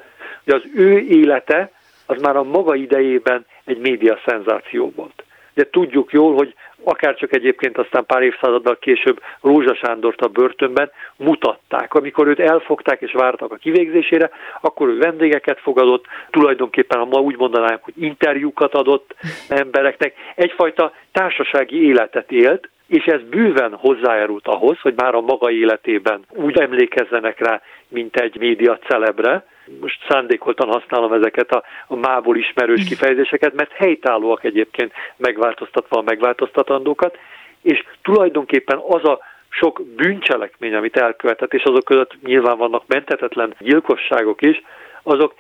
[0.45, 1.71] Ugye az ő élete
[2.07, 5.23] az már a maga idejében egy média szenzáció volt.
[5.59, 10.91] De tudjuk jól, hogy akár csak egyébként aztán pár évszázaddal később Rózsa Sándort a börtönben
[11.17, 11.95] mutatták.
[11.95, 17.37] Amikor őt elfogták és vártak a kivégzésére, akkor ő vendégeket fogadott, tulajdonképpen, ha ma úgy
[17.37, 19.15] mondanánk, hogy interjúkat adott
[19.49, 26.25] embereknek, egyfajta társasági életet élt, és ez bőven hozzájárult ahhoz, hogy már a maga életében
[26.29, 29.47] úgy emlékezzenek rá, mint egy média celebre,
[29.81, 37.19] most szándékoltan használom ezeket a, a mából ismerős kifejezéseket, mert helytállóak egyébként megváltoztatva a megváltoztatandókat,
[37.63, 44.43] és tulajdonképpen az a sok bűncselekmény, amit elkövetett, és azok között nyilván vannak mentetetlen gyilkosságok
[44.43, 44.63] is,
[45.03, 45.35] azok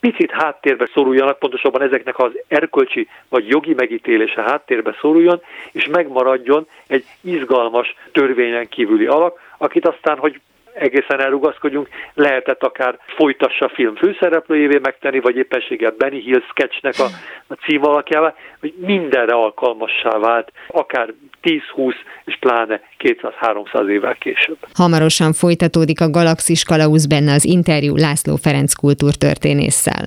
[0.00, 5.40] picit háttérbe szoruljanak, pontosabban ezeknek az erkölcsi vagy jogi megítélése háttérbe szoruljon,
[5.72, 10.40] és megmaradjon egy izgalmas törvényen kívüli alak, akit aztán, hogy
[10.78, 17.06] egészen elrugaszkodjunk, lehetett akár folytassa a film főszereplőjévé megtenni, vagy éppenséggel Benny Hill sketchnek a,
[17.46, 21.92] a cím alakjává, hogy mindenre alkalmassá vált, akár 10-20
[22.24, 24.58] és pláne 200-300 évvel később.
[24.74, 30.04] Hamarosan folytatódik a Galaxis Kalauz benne az interjú László Ferenc kultúrtörténésszel.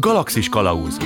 [0.00, 0.96] Galaxis Kalauz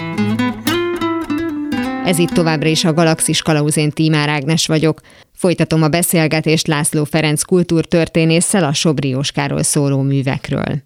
[2.06, 5.00] ez itt továbbra is a Galaxis Kalauzén Tímár Ágnes vagyok.
[5.34, 10.82] Folytatom a beszélgetést László Ferenc kultúrtörténésszel a Sobri Oskáról szóló művekről.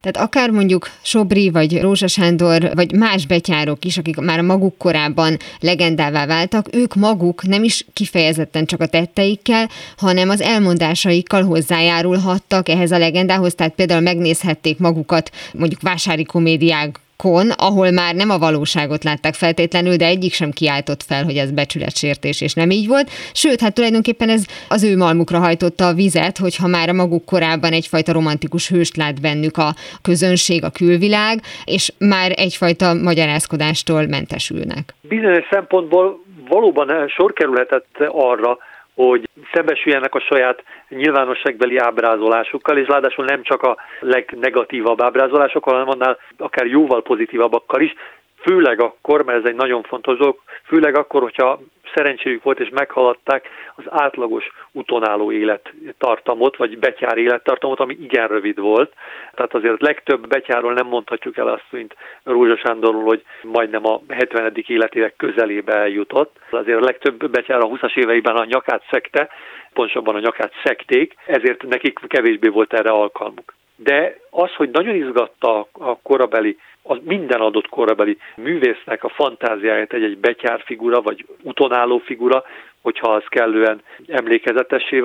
[0.00, 5.36] Tehát akár mondjuk Sobri, vagy Rózsa Sándor, vagy más betyárok is, akik már maguk korában
[5.60, 12.90] legendává váltak, ők maguk nem is kifejezetten csak a tetteikkel, hanem az elmondásaikkal hozzájárulhattak ehhez
[12.90, 19.04] a legendához, tehát például megnézhették magukat mondjuk vásári komédiák kon, ahol már nem a valóságot
[19.04, 23.10] látták feltétlenül, de egyik sem kiáltott fel, hogy ez becsületsértés, és nem így volt.
[23.32, 27.72] Sőt, hát tulajdonképpen ez az ő malmukra hajtotta a vizet, hogyha már a maguk korában
[27.72, 34.94] egyfajta romantikus hőst lát bennük a közönség, a külvilág, és már egyfajta magyarázkodástól mentesülnek.
[35.08, 38.58] Bizonyos szempontból valóban sor kerülhetett arra,
[38.94, 46.18] hogy szembesüljenek a saját nyilvánosságbeli ábrázolásukkal, és ráadásul nem csak a legnegatívabb ábrázolásokkal, hanem annál
[46.38, 47.94] akár jóval pozitívabbakkal is,
[48.40, 51.60] főleg akkor, mert ez egy nagyon fontos dolog, főleg akkor, hogyha
[51.94, 58.92] szerencséjük volt és meghaladták az átlagos utonálló élettartamot, vagy betyár élettartamot, ami igen rövid volt.
[59.34, 64.52] Tehát azért legtöbb betyáról nem mondhatjuk el azt, mint Rózsa Sándorról, hogy majdnem a 70.
[64.66, 66.36] életének közelébe eljutott.
[66.50, 69.28] Azért a legtöbb betyár a 20-as éveiben a nyakát szekte,
[69.72, 73.54] pontosabban a nyakát szekték, ezért nekik kevésbé volt erre alkalmuk.
[73.76, 80.18] De az, hogy nagyon izgatta a korabeli az minden adott korabeli művésznek a fantáziáját egy-egy
[80.18, 82.44] betyár figura, vagy utonálló figura,
[82.82, 85.00] hogyha az kellően emlékezetessé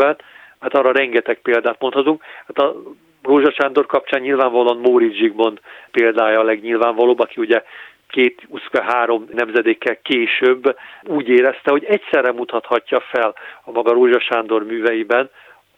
[0.60, 2.24] hát arra rengeteg példát mondhatunk.
[2.48, 2.76] Hát a
[3.24, 5.60] Rózsa Sándor kapcsán nyilvánvalóan Móricz Zsigmond
[5.92, 7.64] példája a legnyilvánvalóbb, aki ugye
[8.08, 15.30] két, három nemzedékkel később úgy érezte, hogy egyszerre mutathatja fel a maga Rózsa Sándor műveiben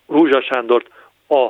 [0.08, 0.88] Rózsa Sándort
[1.28, 1.50] a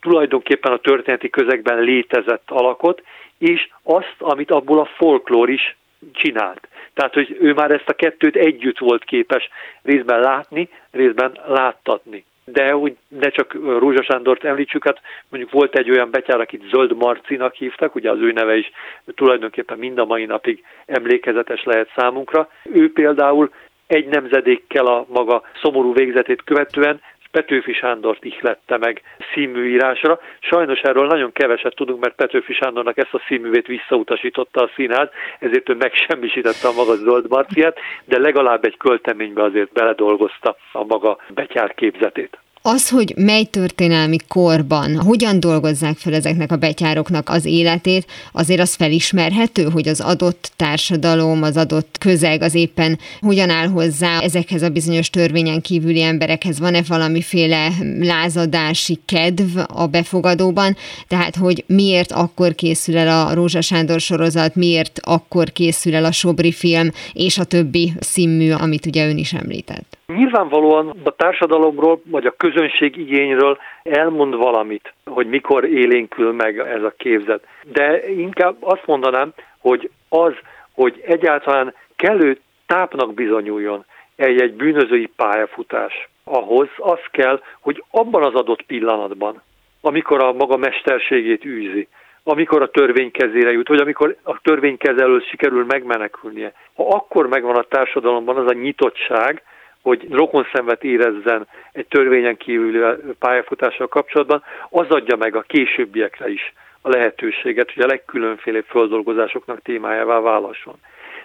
[0.00, 3.02] tulajdonképpen a történeti közegben létezett alakot,
[3.42, 5.76] és azt, amit abból a folklór is
[6.12, 6.68] csinált.
[6.94, 9.48] Tehát, hogy ő már ezt a kettőt együtt volt képes
[9.82, 12.24] részben látni, részben láttatni.
[12.44, 16.96] De úgy ne csak Rózsa Sándort említsük, hát mondjuk volt egy olyan betyár, akit Zöld
[16.96, 18.70] Marcinak hívtak, ugye az ő neve is
[19.14, 22.48] tulajdonképpen mind a mai napig emlékezetes lehet számunkra.
[22.72, 23.50] Ő például
[23.86, 27.00] egy nemzedékkel a maga szomorú végzetét követően
[27.32, 29.02] Petőfi Sándort ihlette meg
[29.34, 30.20] színműírásra.
[30.40, 35.68] Sajnos erről nagyon keveset tudunk, mert Petőfi Sándornak ezt a színművét visszautasította a színház, ezért
[35.68, 41.74] ő megsemmisítette a maga zöld marciát, de legalább egy költeménybe azért beledolgozta a maga betyár
[41.74, 42.38] képzetét.
[42.64, 48.74] Az, hogy mely történelmi korban, hogyan dolgozzák fel ezeknek a betyároknak az életét, azért az
[48.74, 54.68] felismerhető, hogy az adott társadalom, az adott közeg az éppen hogyan áll hozzá ezekhez a
[54.68, 56.58] bizonyos törvényen kívüli emberekhez.
[56.58, 60.76] Van-e valamiféle lázadási kedv a befogadóban?
[61.08, 66.12] Tehát, hogy miért akkor készül el a Rózsa Sándor sorozat, miért akkor készül el a
[66.12, 69.96] Sobri film, és a többi színmű, amit ugye ön is említett?
[70.14, 76.94] Nyilvánvalóan a társadalomról, vagy a közönség igényről elmond valamit, hogy mikor élénkül meg ez a
[76.96, 77.46] képzet.
[77.62, 80.32] De inkább azt mondanám, hogy az,
[80.74, 83.84] hogy egyáltalán kellő tápnak bizonyuljon
[84.16, 89.42] egy-egy bűnözői pályafutás, ahhoz az kell, hogy abban az adott pillanatban,
[89.80, 91.88] amikor a maga mesterségét űzi,
[92.24, 96.52] amikor a törvény kezére jut, vagy amikor a törvénykezelő sikerül megmenekülnie.
[96.74, 99.42] Ha akkor megvan a társadalomban az a nyitottság,
[99.82, 102.80] hogy rokonszenvet érezzen egy törvényen kívüli
[103.18, 110.20] pályafutással kapcsolatban, az adja meg a későbbiekre is a lehetőséget, hogy a legkülönféle földolgozásoknak témájává
[110.20, 110.74] válasson.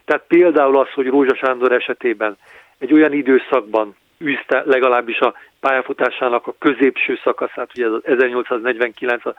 [0.06, 2.38] Tehát például az, hogy Rózsa Sándor esetében
[2.78, 9.36] egy olyan időszakban űzte legalábbis a pályafutásának a középső szakaszát, ugye az 1849-es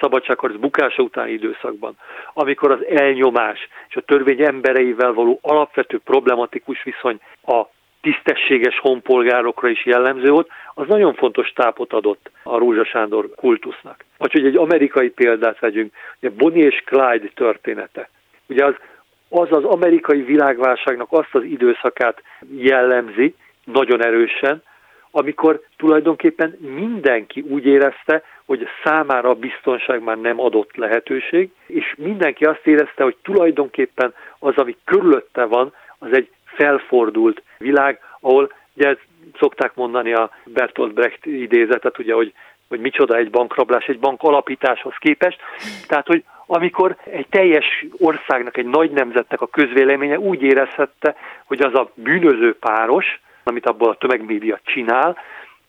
[0.00, 1.96] szabadságharc bukása utáni időszakban,
[2.32, 7.64] amikor az elnyomás és a törvény embereivel való alapvető problematikus viszony a
[8.04, 14.04] tisztességes honpolgárokra is jellemző volt, az nagyon fontos tápot adott a Rózsa Sándor kultusznak.
[14.18, 18.08] Vagy hogy egy amerikai példát vegyünk, ugye Bonnie és Clyde története.
[18.46, 18.74] Ugye az,
[19.28, 22.22] az az amerikai világválságnak azt az időszakát
[22.56, 24.62] jellemzi, nagyon erősen,
[25.10, 32.44] amikor tulajdonképpen mindenki úgy érezte, hogy számára a biztonság már nem adott lehetőség, és mindenki
[32.44, 38.96] azt érezte, hogy tulajdonképpen az, ami körülötte van, az egy felfordult világ, ahol ugye
[39.38, 42.32] szokták mondani a Bertolt Brecht idézetet, ugye, hogy,
[42.68, 45.40] hogy micsoda egy bankrablás egy bank alapításhoz képest.
[45.86, 51.74] Tehát, hogy amikor egy teljes országnak, egy nagy nemzetnek a közvéleménye úgy érezhette, hogy az
[51.74, 55.18] a bűnöző páros, amit abból a tömegmédia csinál.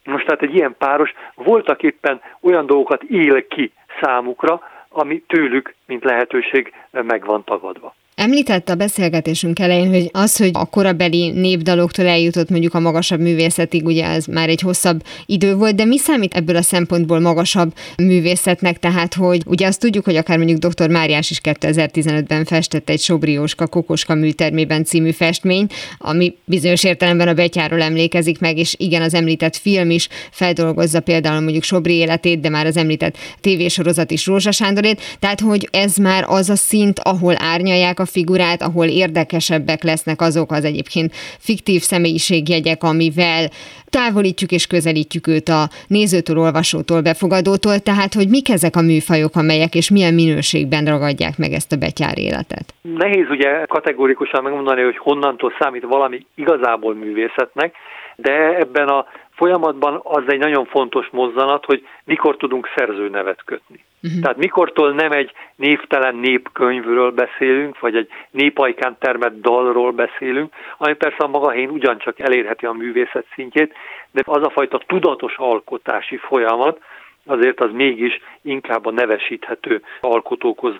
[0.04, 6.04] Most tehát egy ilyen páros voltak éppen olyan dolgokat él ki számukra, ami tőlük, mint
[6.04, 7.94] lehetőség meg van tagadva.
[8.16, 13.84] Említette a beszélgetésünk elején, hogy az, hogy a korabeli népdaloktól eljutott mondjuk a magasabb művészetig,
[13.84, 18.78] ugye ez már egy hosszabb idő volt, de mi számít ebből a szempontból magasabb művészetnek?
[18.78, 20.88] Tehát, hogy ugye azt tudjuk, hogy akár mondjuk dr.
[20.88, 25.66] Máriás is 2015-ben festett egy Sobrióska Kokoska műtermében című festmény,
[25.98, 31.40] ami bizonyos értelemben a betyáról emlékezik meg, és igen, az említett film is feldolgozza például
[31.40, 36.24] mondjuk Sobri életét, de már az említett tévésorozat is Rózsa Sándorét, tehát, hogy ez már
[36.28, 42.82] az a szint, ahol árnyalják a figurát, ahol érdekesebbek lesznek azok az egyébként fiktív személyiségjegyek,
[42.82, 43.48] amivel
[43.90, 49.74] távolítjuk és közelítjük őt a nézőtől, olvasótól, befogadótól, tehát hogy mik ezek a műfajok, amelyek
[49.74, 52.66] és milyen minőségben ragadják meg ezt a betyár életet?
[52.82, 57.74] Nehéz ugye kategórikusan megmondani, hogy honnantól számít valami igazából művészetnek,
[58.16, 63.84] de ebben a folyamatban az egy nagyon fontos mozzanat, hogy mikor tudunk szerzőnevet kötni.
[64.02, 64.20] Uh-huh.
[64.20, 71.24] Tehát mikortól nem egy névtelen népkönyvről beszélünk, vagy egy népajkán termett dalról beszélünk, ami persze
[71.24, 73.74] a maga helyén ugyancsak elérheti a művészet szintjét,
[74.10, 76.80] de az a fajta tudatos alkotási folyamat,
[77.26, 80.74] azért az mégis inkább a nevesíthető alkotókhoz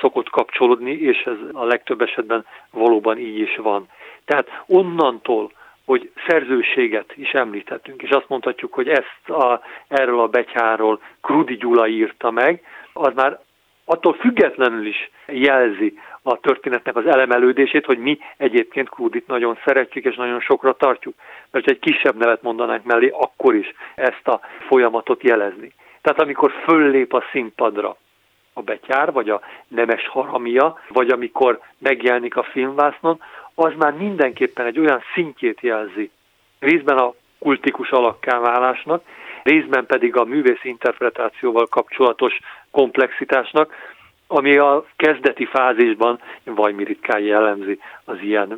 [0.00, 3.88] szokott kapcsolódni, és ez a legtöbb esetben valóban így is van.
[4.24, 5.52] Tehát onnantól,
[5.84, 11.86] hogy szerzőséget is említhetünk, és azt mondhatjuk, hogy ezt a, erről a betyáról Krudi Gyula
[11.86, 13.40] írta meg, az már
[13.84, 20.16] attól függetlenül is jelzi a történetnek az elemelődését, hogy mi egyébként Krudit nagyon szeretjük és
[20.16, 21.14] nagyon sokra tartjuk.
[21.50, 25.72] Mert egy kisebb nevet mondanánk mellé, akkor is ezt a folyamatot jelezni.
[26.00, 27.96] Tehát amikor föllép a színpadra
[28.52, 33.20] a betyár, vagy a nemes haramia, vagy amikor megjelenik a filmvásznon,
[33.54, 36.10] az már mindenképpen egy olyan szintjét jelzi,
[36.58, 39.04] részben a kultikus alakká válásnak,
[39.42, 42.38] részben pedig a művész interpretációval kapcsolatos
[42.70, 43.74] komplexitásnak,
[44.26, 47.80] ami a kezdeti fázisban vajmi ritkán jellemzi
[48.12, 48.48] az ilyen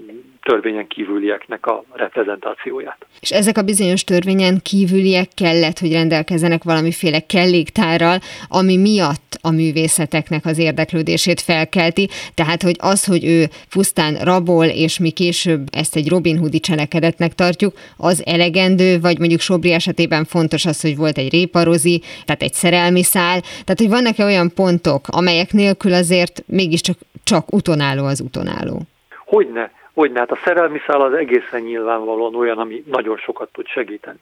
[0.43, 3.07] törvényen kívülieknek a reprezentációját.
[3.21, 10.47] És ezek a bizonyos törvényen kívüliek kellett, hogy rendelkezzenek valamiféle kelléktárral, ami miatt a művészeteknek
[10.47, 16.09] az érdeklődését felkelti, tehát hogy az, hogy ő pusztán rabol, és mi később ezt egy
[16.09, 21.33] Robin Hoodi cselekedetnek tartjuk, az elegendő, vagy mondjuk Sobri esetében fontos az, hogy volt egy
[21.33, 27.53] réparozi, tehát egy szerelmi szál, tehát hogy vannak-e olyan pontok, amelyek nélkül azért mégiscsak csak
[27.53, 28.83] utonálló az utonálló?
[29.27, 30.19] Hogyne, hogyne.
[30.19, 34.19] Hát a szerelmi szál az egészen nyilvánvalóan olyan, ami nagyon sokat tud segíteni.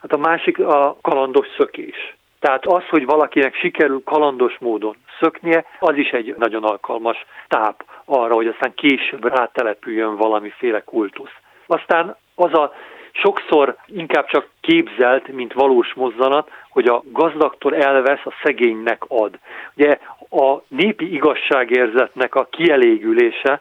[0.00, 2.16] Hát a másik a kalandos szökés.
[2.40, 8.34] Tehát az, hogy valakinek sikerül kalandos módon szöknie, az is egy nagyon alkalmas táp arra,
[8.34, 11.32] hogy aztán később rátelepüljön valamiféle kultusz.
[11.66, 12.72] Aztán az a
[13.12, 19.38] sokszor inkább csak képzelt, mint valós mozzanat, hogy a gazdagtól elvesz, a szegénynek ad.
[19.76, 19.98] Ugye
[20.30, 23.60] a népi igazságérzetnek a kielégülése,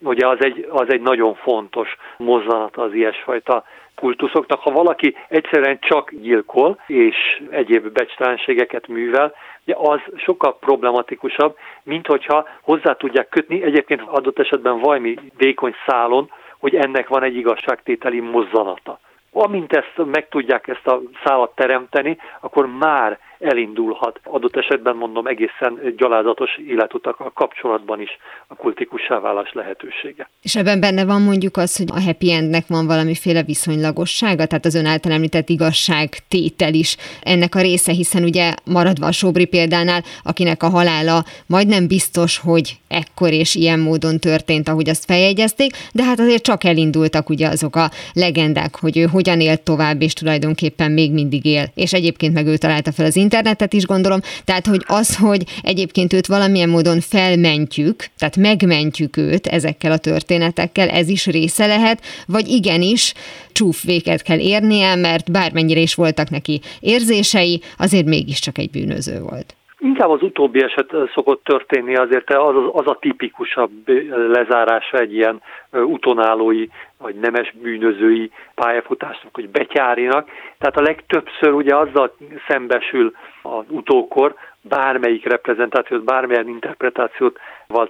[0.00, 4.60] ugye az egy, az egy nagyon fontos mozzanat az ilyesfajta kultuszoknak.
[4.60, 9.34] Ha valaki egyszerűen csak gyilkol, és egyéb becstelenségeket művel,
[9.64, 16.30] ugye az sokkal problematikusabb, mint hogyha hozzá tudják kötni, egyébként adott esetben valami vékony szálon,
[16.58, 18.98] hogy ennek van egy igazságtételi mozzanata.
[19.32, 24.20] Amint ezt meg tudják ezt a szálat teremteni, akkor már elindulhat.
[24.24, 28.10] Adott esetben mondom egészen gyalázatos életutakkal kapcsolatban is
[28.46, 30.28] a kultikussá válás lehetősége.
[30.42, 34.74] És ebben benne van mondjuk az, hogy a happy endnek van valamiféle viszonylagossága, tehát az
[34.74, 40.02] ön által említett igazság tétel is ennek a része, hiszen ugye maradva a Sobri példánál,
[40.22, 46.04] akinek a halála majdnem biztos, hogy ekkor és ilyen módon történt, ahogy azt feljegyezték, de
[46.04, 50.90] hát azért csak elindultak ugye azok a legendák, hogy ő hogyan élt tovább, és tulajdonképpen
[50.90, 51.64] még mindig él.
[51.74, 54.20] És egyébként meg ő találta fel az internetet is, gondolom.
[54.44, 60.88] Tehát, hogy az, hogy egyébként őt valamilyen módon felmentjük, tehát megmentjük őt ezekkel a történetekkel,
[60.88, 63.14] ez is része lehet, vagy igenis
[63.52, 69.54] csúfvéket kell érnie, mert bármennyire is voltak neki érzései, azért mégiscsak egy bűnöző volt.
[69.82, 73.88] Inkább az utóbbi eset szokott történni, azért az, az a tipikusabb
[74.32, 76.66] lezárása egy ilyen utonálói
[76.98, 80.28] vagy nemes bűnözői pályafutásnak, hogy betyárinak.
[80.58, 82.14] Tehát a legtöbbször ugye azzal
[82.48, 83.12] szembesül
[83.42, 87.38] az utókor, bármelyik reprezentációt, bármilyen interpretációt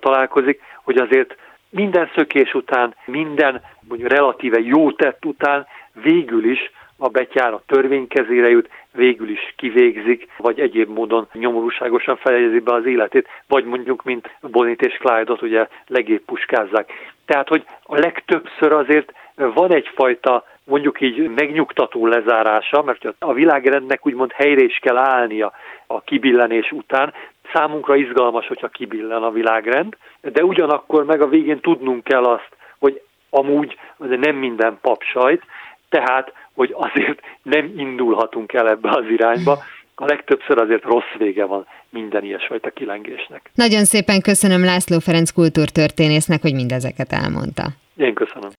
[0.01, 1.37] találkozik, hogy azért
[1.71, 6.71] minden szökés után, minden mondjuk relatíve jó tett után végül is
[7.01, 12.73] a betyár a törvény kezére jut, végül is kivégzik, vagy egyéb módon nyomorúságosan fejezi be
[12.73, 16.93] az életét, vagy mondjuk, mint Bonit és Clyde-ot ugye legébb puskázzák.
[17.27, 24.33] Tehát, hogy a legtöbbször azért van egyfajta mondjuk így megnyugtató lezárása, mert a világrendnek úgymond
[24.33, 25.53] helyre is kell állnia
[25.87, 27.13] a kibillenés után.
[27.53, 33.03] Számunkra izgalmas, hogyha kibillen a világrend, de ugyanakkor meg a végén tudnunk kell azt, hogy
[33.31, 35.43] amúgy nem minden papsajt,
[35.89, 39.59] tehát, hogy azért nem indulhatunk el ebbe az irányba,
[39.95, 43.51] a legtöbbször azért rossz vége van minden ilyesfajta kilengésnek.
[43.55, 47.69] Nagyon szépen köszönöm László Ferenc kultúrtörténésznek, hogy mindezeket elmondta.
[47.97, 48.51] Én köszönöm.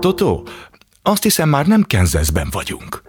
[0.00, 0.46] Totó,
[1.02, 3.02] azt hiszem már nem Kenzeszben vagyunk.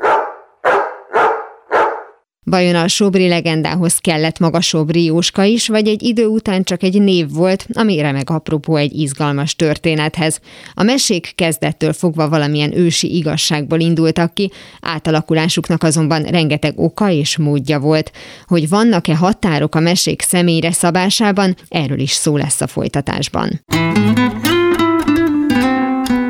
[2.46, 7.02] Vajon a Sobri legendához kellett maga Sobri Jóska is, vagy egy idő után csak egy
[7.02, 10.40] név volt, ami remek apropó egy izgalmas történethez.
[10.74, 17.80] A mesék kezdettől fogva valamilyen ősi igazságból indultak ki, átalakulásuknak azonban rengeteg oka és módja
[17.80, 18.12] volt.
[18.46, 23.62] Hogy vannak-e határok a mesék személyre szabásában, erről is szó lesz a folytatásban.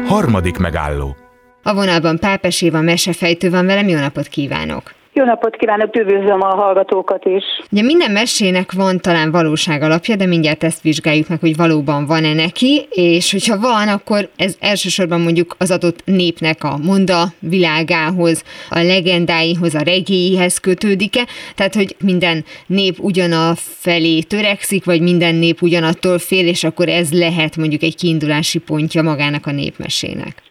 [0.06, 1.16] Harmadik megálló.
[1.64, 5.02] A vonalban Pápes Éva mesefejtő van velem, jó napot kívánok!
[5.16, 7.44] Jó napot kívánok, üdvözlöm a hallgatókat is.
[7.72, 12.34] Ugye minden mesének van talán valóság alapja, de mindjárt ezt vizsgáljuk meg, hogy valóban van-e
[12.34, 18.80] neki, és hogyha van, akkor ez elsősorban mondjuk az adott népnek a monda világához, a
[18.80, 26.18] legendáihoz, a regéihez kötődik-e, tehát hogy minden nép ugyana felé törekszik, vagy minden nép ugyanattól
[26.18, 30.42] fél, és akkor ez lehet mondjuk egy kiindulási pontja magának a népmesének.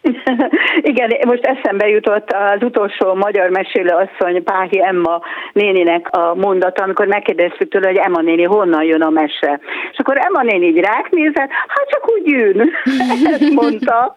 [0.91, 5.21] Igen, most eszembe jutott az utolsó magyar mesélő asszony Páhi Emma
[5.53, 9.61] néninek a mondata, amikor megkérdeztük tőle, hogy Emma néni honnan jön a mese.
[9.93, 12.71] És akkor Emma néni így ráknézett, hát csak úgy jön.
[13.33, 14.15] Ezt mondta.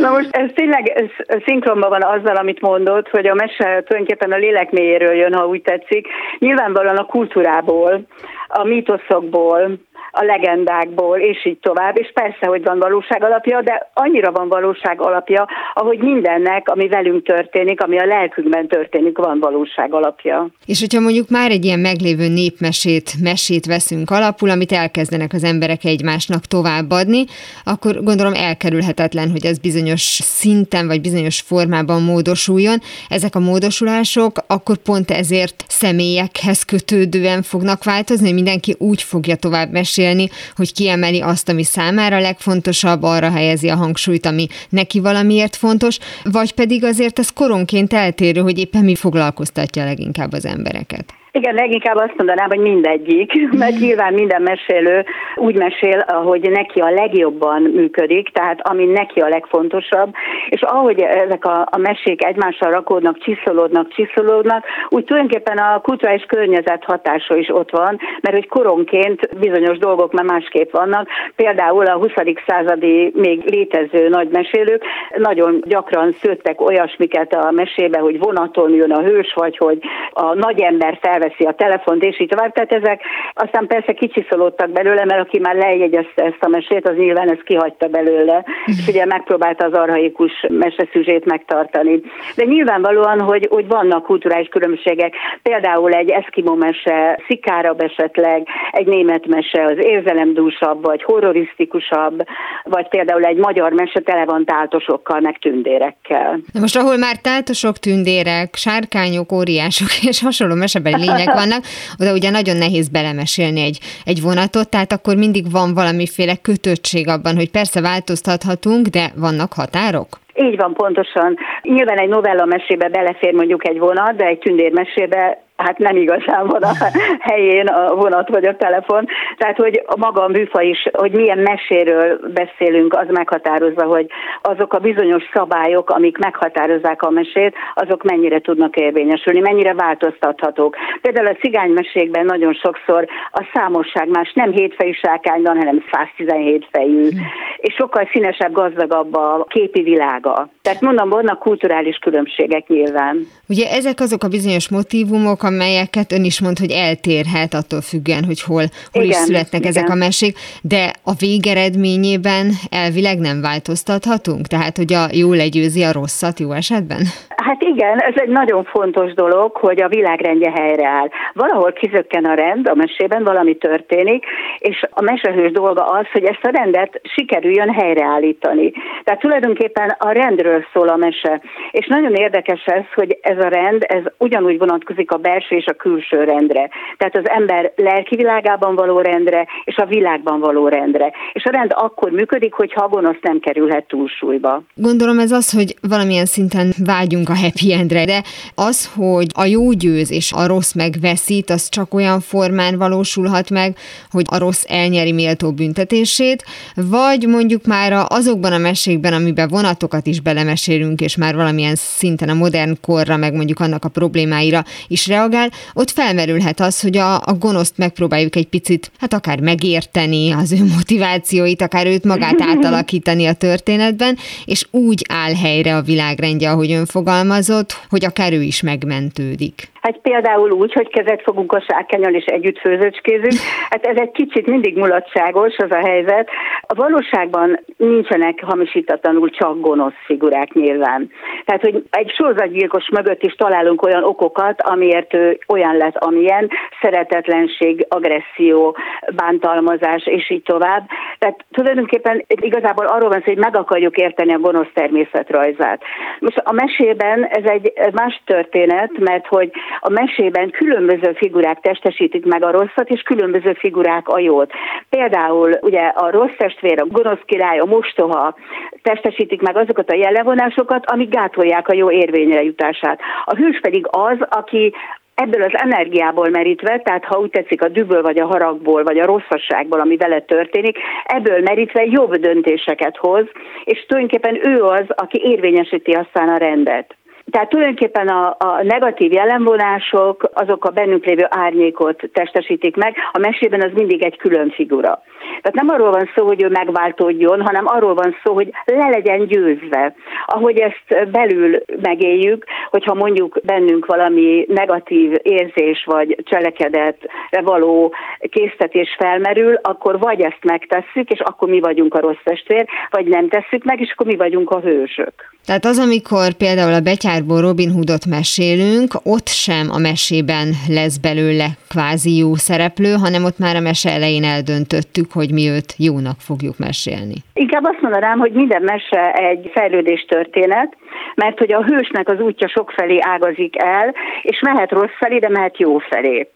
[0.00, 1.10] Na most ez tényleg
[1.46, 5.62] szinkronban van azzal, amit mondott, hogy a mese tulajdonképpen a lélek mélyéről jön, ha úgy
[5.62, 6.08] tetszik.
[6.38, 8.06] Nyilvánvalóan a kultúrából,
[8.48, 9.78] a mítoszokból,
[10.14, 15.00] a legendákból, és így tovább, és persze, hogy van valóság alapja, de annyira van valóság
[15.00, 20.46] alapja, ahogy mindennek, ami velünk történik, ami a lelkünkben történik, van valóság alapja.
[20.66, 25.84] És hogyha mondjuk már egy ilyen meglévő népmesét, mesét veszünk alapul, amit elkezdenek az emberek
[25.84, 27.24] egymásnak továbbadni,
[27.64, 32.78] akkor gondolom elkerülhetetlen, hogy ez bizonyos szinten vagy bizonyos formában módosuljon.
[33.08, 39.70] Ezek a módosulások akkor pont ezért személyekhez kötődően fognak változni, hogy mindenki úgy fogja tovább
[39.72, 45.56] mesélni, mesélni, hogy kiemeli azt, ami számára legfontosabb, arra helyezi a hangsúlyt, ami neki valamiért
[45.56, 51.21] fontos, vagy pedig azért ez koronként eltérő, hogy éppen mi foglalkoztatja leginkább az embereket.
[51.34, 55.04] Igen, leginkább azt mondanám, hogy mindegyik, mert nyilván minden mesélő
[55.34, 60.14] úgy mesél, ahogy neki a legjobban működik, tehát ami neki a legfontosabb,
[60.48, 66.84] és ahogy ezek a, a mesék egymással rakódnak, csiszolódnak, csiszolódnak, úgy tulajdonképpen a kulturális környezet
[66.84, 71.08] hatása is ott van, mert hogy koronként bizonyos dolgok már másképp vannak.
[71.36, 72.12] Például a 20.
[72.46, 74.84] századi még létező nagy mesélők
[75.16, 79.78] nagyon gyakran szőttek olyasmiket a mesébe, hogy vonaton jön a hős, vagy hogy
[80.12, 82.52] a nagy ember fel felveszi a telefont, és így tovább.
[82.52, 83.00] Tehát ezek
[83.34, 87.88] aztán persze kicsiszolódtak belőle, mert aki már lejegyezte ezt a mesét, az nyilván ezt kihagyta
[87.88, 92.00] belőle, és ugye megpróbálta az arhaikus meseszüzsét megtartani.
[92.36, 99.26] De nyilvánvalóan, hogy, hogy vannak kulturális különbségek, például egy eszkimó mese szikárabb esetleg, egy német
[99.26, 102.22] mese az érzelemdúsabb, vagy horrorisztikusabb,
[102.64, 106.40] vagy például egy magyar mese tele van táltosokkal, meg tündérekkel.
[106.52, 111.62] De most ahol már táltosok, tündérek, sárkányok, óriások és hasonló mesebeli események vannak,
[112.00, 117.34] oda ugye nagyon nehéz belemesélni egy, egy vonatot, tehát akkor mindig van valamiféle kötöttség abban,
[117.34, 120.20] hogy persze változtathatunk, de vannak határok?
[120.34, 121.36] Így van, pontosan.
[121.62, 126.62] Nyilván egy novella mesébe belefér mondjuk egy vonat, de egy tündérmesébe hát nem igazán van
[126.62, 126.72] a
[127.30, 129.06] helyén a vonat vagy a telefon.
[129.36, 134.06] Tehát, hogy a maga a műfa is, hogy milyen meséről beszélünk, az meghatározza, hogy
[134.42, 140.76] azok a bizonyos szabályok, amik meghatározzák a mesét, azok mennyire tudnak érvényesülni, mennyire változtathatók.
[141.00, 147.08] Például a cigánymesékben nagyon sokszor a számosság más nem hétfejű sákányban, hanem 117 fejű,
[147.56, 150.48] és sokkal színesebb, gazdagabb a képi világa.
[150.62, 153.26] Tehát mondom, vannak kulturális különbségek nyilván.
[153.48, 158.40] Ugye ezek azok a bizonyos motivumok, amelyeket ön is mond, hogy eltérhet attól függően, hogy
[158.42, 159.72] hol, hol igen, is születnek igen.
[159.72, 164.46] ezek a mesék, de a végeredményében elvileg nem változtathatunk?
[164.46, 167.02] Tehát, hogy a jó legyőzi a rosszat jó esetben?
[167.36, 171.08] Hát igen, ez egy nagyon fontos dolog, hogy a világrendje helyreáll.
[171.32, 174.24] Valahol kizökken a rend a mesében, valami történik,
[174.58, 178.72] és a mesehős dolga az, hogy ezt a rendet sikerüljön helyreállítani.
[179.04, 181.40] Tehát tulajdonképpen a rendről szól a mese.
[181.70, 185.66] És nagyon érdekes ez, hogy ez a rend, ez ugyanúgy vonatkozik a belső belső és
[185.66, 186.68] a külső rendre.
[186.96, 191.12] Tehát az ember lelki világában való rendre, és a világban való rendre.
[191.32, 194.62] És a rend akkor működik, hogyha a gonosz nem kerülhet túlsúlyba.
[194.74, 198.22] Gondolom ez az, hogy valamilyen szinten vágyunk a happy endre, de
[198.54, 203.76] az, hogy a jó győz és a rossz megveszít, az csak olyan formán valósulhat meg,
[204.10, 210.20] hogy a rossz elnyeri méltó büntetését, vagy mondjuk már azokban a mesékben, amiben vonatokat is
[210.20, 215.21] belemesélünk, és már valamilyen szinten a modern korra, meg mondjuk annak a problémáira is reagál,
[215.22, 220.52] reagál, ott felmerülhet az, hogy a, a gonoszt megpróbáljuk egy picit, hát akár megérteni az
[220.52, 226.72] ő motivációit, akár őt magát átalakítani a történetben, és úgy áll helyre a világrendje, ahogy
[226.72, 229.71] ön fogalmazott, hogy akár ő is megmentődik.
[229.82, 233.34] Hát például úgy, hogy kezet fogunk a sárkányal és együtt főzöcskézünk.
[233.70, 236.28] Hát ez egy kicsit mindig mulatságos az a helyzet.
[236.60, 241.10] A valóságban nincsenek hamisítatlanul csak gonosz figurák nyilván.
[241.44, 247.86] Tehát, hogy egy sorozatgyilkos mögött is találunk olyan okokat, amiért ő olyan lett, amilyen, szeretetlenség,
[247.88, 248.76] agresszió,
[249.14, 250.88] bántalmazás, és így tovább.
[251.18, 255.82] Tehát tulajdonképpen igazából arról van szó, hogy meg akarjuk érteni a gonosz természetrajzát.
[256.18, 259.50] Most a mesében ez egy más történet, mert hogy
[259.80, 264.52] a mesében különböző figurák testesítik meg a rosszat, és különböző figurák a jót.
[264.88, 268.34] Például ugye a rossz testvér, a gonosz király, a mostoha
[268.82, 273.00] testesítik meg azokat a jellevonásokat, amik gátolják a jó érvényre jutását.
[273.24, 274.74] A hős pedig az, aki
[275.14, 279.06] ebből az energiából merítve, tehát ha úgy tetszik a düböl, vagy a haragból, vagy a
[279.06, 283.24] rosszasságból, ami vele történik, ebből merítve jobb döntéseket hoz,
[283.64, 286.96] és tulajdonképpen ő az, aki érvényesíti aztán a rendet.
[287.32, 293.62] Tehát tulajdonképpen a, a negatív jellemvonások azok a bennünk lévő árnyékot testesítik meg, a mesében
[293.62, 295.02] az mindig egy külön figura.
[295.40, 299.26] Tehát nem arról van szó, hogy ő megváltódjon, hanem arról van szó, hogy le legyen
[299.26, 299.94] győzve.
[300.26, 307.94] Ahogy ezt belül megéljük, hogyha mondjuk bennünk valami negatív érzés vagy cselekedetre való
[308.30, 313.28] késztetés felmerül, akkor vagy ezt megtesszük, és akkor mi vagyunk a rossz testvér, vagy nem
[313.28, 315.12] tesszük meg, és akkor mi vagyunk a hősök.
[315.46, 321.46] Tehát az, amikor például a betyárból Robin Hoodot mesélünk, ott sem a mesében lesz belőle
[321.68, 326.58] kvázi jó szereplő, hanem ott már a mese elején eldöntöttük, hogy mi őt jónak fogjuk
[326.58, 327.14] mesélni.
[327.34, 330.76] Inkább azt mondanám, hogy minden mese egy fejlődés történet,
[331.14, 335.58] mert hogy a hősnek az útja sokfelé ágazik el, és mehet rossz felé, de mehet
[335.58, 336.28] jó felé.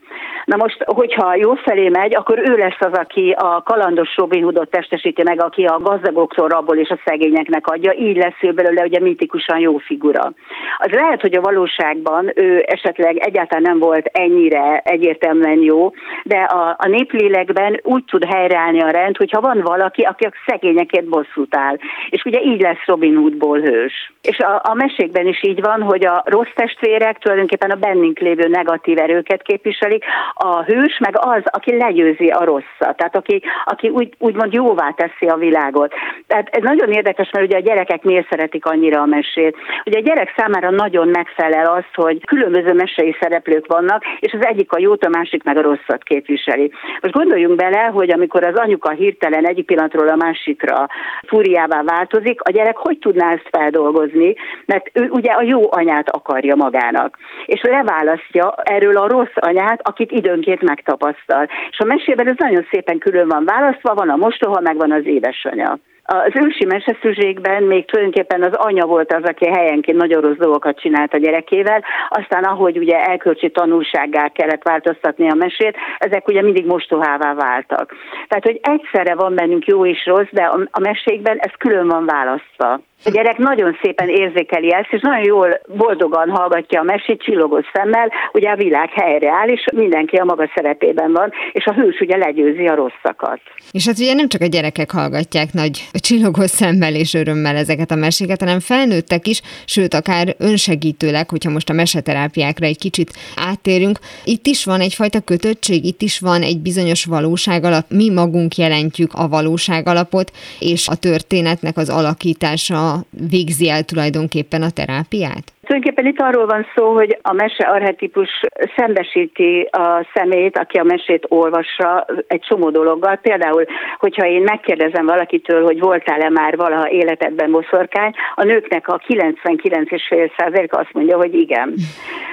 [0.45, 4.71] Na most, hogyha jó felé megy, akkor ő lesz az, aki a kalandos Robin Hoodot
[4.71, 9.01] testesíti meg, aki a gazdagoktól rabol és a szegényeknek adja, így lesz ő belőle ugye
[9.01, 10.33] mitikusan jó figura.
[10.79, 15.91] Az lehet, hogy a valóságban ő esetleg egyáltalán nem volt ennyire egyértelműen jó,
[16.25, 21.09] de a, a néplélekben úgy tud helyreállni a rend, hogyha van valaki, aki a szegényekért
[21.09, 21.77] bosszút áll.
[22.11, 24.13] És ugye így lesz Robin Hoodból hős.
[24.23, 28.49] És a, a mesékben is így van, hogy a rossz testvérek tulajdonképpen a bennünk lévő
[28.49, 30.05] negatív erőket képviselik,
[30.35, 35.27] a hős meg az, aki legyőzi a rosszat, tehát aki, aki úgy, úgymond jóvá teszi
[35.27, 35.95] a világot.
[36.27, 39.57] Tehát ez nagyon érdekes, mert ugye a gyerekek miért szeretik annyira a mesét.
[39.85, 44.73] Ugye a gyerek számára nagyon megfelel az, hogy különböző mesei szereplők vannak, és az egyik
[44.73, 46.73] a jót, a másik meg a rosszat képviseli.
[47.01, 50.87] Most gondoljunk bele, hogy amikor az anyuka hirtelen egyik pillanatról a másikra
[51.27, 54.35] fúriává változik, a gyerek hogy tudná ezt feldolgozni,
[54.67, 57.19] mert ő ugye a jó anyát akarja magának.
[57.47, 61.49] És leválasztja erről a rossz anyát, akit időnként megtapasztal.
[61.71, 65.07] És a mesében ez nagyon szépen külön van választva, van a mostoha, meg van az
[65.07, 65.79] édesanyja.
[66.07, 71.15] Az ősi meseszüzsékben még tulajdonképpen az anya volt az, aki helyenként nagyon rossz dolgokat csinált
[71.15, 77.35] a gyerekével, aztán ahogy ugye elkölcsi tanulsággá kellett változtatni a mesét, ezek ugye mindig mostohává
[77.35, 77.95] váltak.
[78.29, 82.81] Tehát, hogy egyszerre van bennünk jó és rossz, de a mesékben ez külön van választva.
[83.05, 88.13] A gyerek nagyon szépen érzékeli ezt, és nagyon jól, boldogan hallgatja a mesét, csillogó szemmel,
[88.33, 92.17] ugye a világ helyre áll, és mindenki a maga szerepében van, és a hős ugye
[92.17, 93.41] legyőzi a rosszakat.
[93.71, 97.95] És hát ugye nem csak a gyerekek hallgatják nagy csillogó szemmel és örömmel ezeket a
[97.95, 103.99] meséket, hanem felnőttek is, sőt, akár önsegítőleg, hogyha most a meseterápiákra egy kicsit áttérünk.
[104.25, 109.13] Itt is van egyfajta kötöttség, itt is van egy bizonyos valóság alap, mi magunk jelentjük
[109.13, 115.56] a valóság alapot, és a történetnek az alakítása végzi el tulajdonképpen a terápiát?
[115.67, 118.41] Tulajdonképpen itt arról van szó, hogy a mese arhetipus
[118.77, 123.17] szembesíti a szemét, aki a mesét olvassa egy csomó dologgal.
[123.17, 123.65] Például,
[123.99, 130.93] hogyha én megkérdezem valakitől, hogy voltál-e már valaha életedben boszorkány, a nőknek a 99,5% azt
[130.93, 131.75] mondja, hogy igen.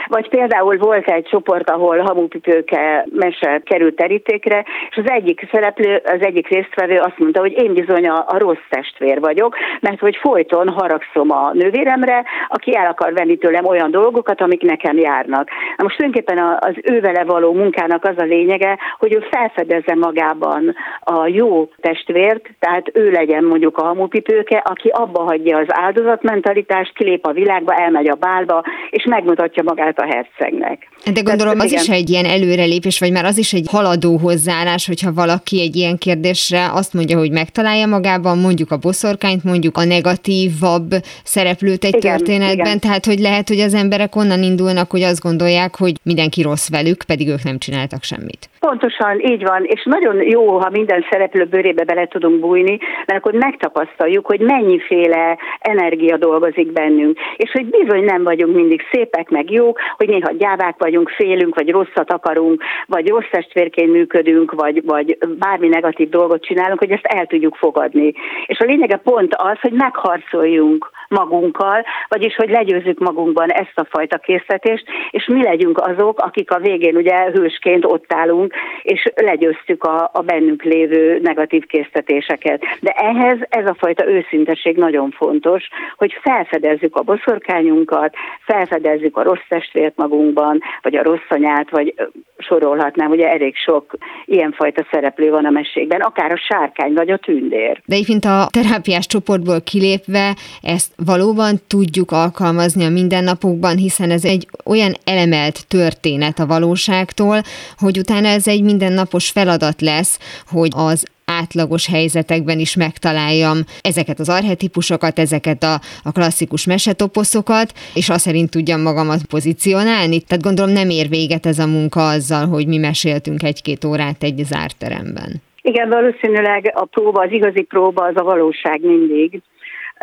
[0.08, 6.22] Vagy például volt egy csoport, ahol hamupipőke mese került terítékre, és az egyik szereplő, az
[6.22, 10.70] egyik résztvevő azt mondta, hogy én bizony a, a rossz testvér vagyok, mert hogy folyton
[10.70, 15.50] haragszom a nővéremre, aki el akar venni tőlem olyan dolgokat, amik nekem járnak.
[15.78, 20.76] Na most tulajdonképpen az ő vele való munkának az a lényege, hogy ő felfedezze magában
[21.00, 27.26] a jó testvért, tehát ő legyen mondjuk a hamupipőke, aki abba hagyja az áldozatmentalitást, kilép
[27.26, 30.90] a világba, elmegy a bálba, és megmutatja magát a hercegnek.
[31.14, 31.82] De gondolom az igen.
[31.82, 35.98] is egy ilyen előrelépés, vagy már az is egy haladó hozzáállás, hogyha valaki egy ilyen
[35.98, 40.92] kérdésre azt mondja, hogy megtalálja magában mondjuk a boszorkányt, mondjuk a negatívabb
[41.24, 42.80] szereplőt egy igen, történetben, igen.
[42.80, 47.04] tehát hogy lehet, hogy az emberek onnan indulnak, hogy azt gondolják, hogy mindenki rossz velük,
[47.04, 48.50] pedig ők nem csináltak semmit.
[48.70, 53.34] Pontosan, így van, és nagyon jó, ha minden szereplő bőrébe bele tudunk bújni, mert akkor
[53.34, 59.80] megtapasztaljuk, hogy mennyiféle energia dolgozik bennünk, és hogy bizony nem vagyunk mindig szépek, meg jók,
[59.98, 65.68] hogy néha gyávák vagyunk, félünk, vagy rosszat akarunk, vagy rossz testvérként működünk, vagy, vagy bármi
[65.68, 68.14] negatív dolgot csinálunk, hogy ezt el tudjuk fogadni.
[68.46, 74.18] És a lényege pont az, hogy megharcoljunk magunkkal, vagyis hogy legyőzzük magunkban ezt a fajta
[74.18, 78.53] készítést, és mi legyünk azok, akik a végén ugye hősként ott állunk,
[78.84, 82.64] és legyőztük a, a bennünk lévő negatív készítéseket.
[82.80, 89.48] De ehhez ez a fajta őszinteség nagyon fontos, hogy felfedezzük a boszorkányunkat, felfedezzük a rossz
[89.50, 91.94] testvért magunkban, vagy a rossz anyát, vagy
[92.38, 93.96] sorolhatnám, ugye elég sok
[94.26, 97.82] ilyenfajta szereplő van a mesékben, akár a sárkány, vagy a tündér.
[97.86, 104.48] De így, a terápiás csoportból kilépve ezt valóban tudjuk alkalmazni a mindennapokban, hiszen ez egy
[104.66, 107.42] olyan elemelt történet a valóságtól,
[107.78, 110.20] hogy utána ez egy mindennapos feladat lesz,
[110.52, 115.74] hogy az átlagos helyzetekben is megtaláljam ezeket az arhetipusokat, ezeket a,
[116.04, 120.22] a klasszikus mesetoposzokat, és azt szerint tudjam magamat pozícionálni.
[120.22, 124.42] Tehát gondolom nem ér véget ez a munka azzal, hogy mi meséltünk egy-két órát egy
[124.44, 125.32] zárt teremben.
[125.62, 129.42] Igen, valószínűleg a próba, az igazi próba az a valóság mindig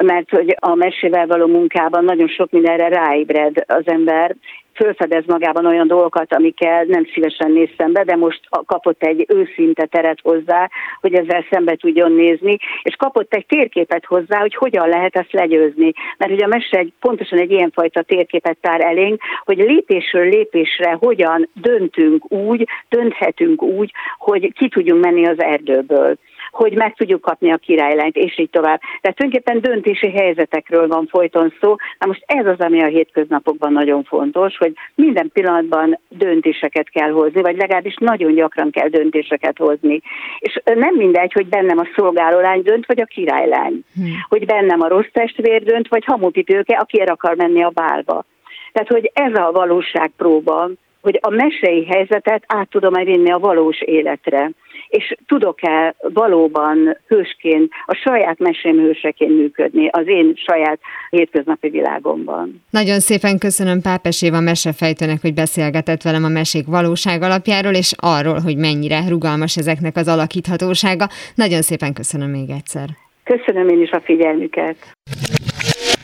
[0.03, 4.36] mert hogy a mesével való munkában nagyon sok mindenre ráébred az ember,
[4.83, 10.18] fölfedez magában olyan dolgokat, amikkel nem szívesen néz szembe, de most kapott egy őszinte teret
[10.22, 10.70] hozzá,
[11.01, 15.93] hogy ezzel szembe tudjon nézni, és kapott egy térképet hozzá, hogy hogyan lehet ezt legyőzni.
[16.18, 21.49] Mert ugye a mese egy, pontosan egy ilyenfajta térképet tár elénk, hogy lépésről lépésre hogyan
[21.53, 26.16] döntünk úgy, dönthetünk úgy, hogy ki tudjunk menni az erdőből
[26.51, 28.80] hogy meg tudjuk kapni a királylányt, és így tovább.
[29.01, 31.74] Tehát tulajdonképpen döntési helyzetekről van folyton szó.
[31.98, 37.40] Na most ez az, ami a hétköznapokban nagyon fontos, hogy minden pillanatban döntéseket kell hozni,
[37.40, 40.01] vagy legalábbis nagyon gyakran kell döntéseket hozni.
[40.38, 43.84] És nem mindegy, hogy bennem a szolgálólány dönt, vagy a királylány.
[43.94, 44.12] Hmm.
[44.28, 48.24] Hogy bennem a rossz testvér dönt, vagy hamupipőke, aki el akar menni a bálba.
[48.72, 50.70] Tehát, hogy ez a valóságpróba,
[51.01, 54.51] hogy a mesei helyzetet át tudom-e vinni a valós életre
[54.90, 60.80] és tudok-e valóban hősként, a saját mesém hőseként működni az én saját
[61.11, 62.62] hétköznapi világomban.
[62.70, 68.38] Nagyon szépen köszönöm Pápes Éva mesefejtőnek, hogy beszélgetett velem a mesék valóság alapjáról, és arról,
[68.40, 71.07] hogy mennyire rugalmas ezeknek az alakíthatósága.
[71.34, 72.88] Nagyon szépen köszönöm még egyszer.
[73.24, 74.76] Köszönöm én is a figyelmüket.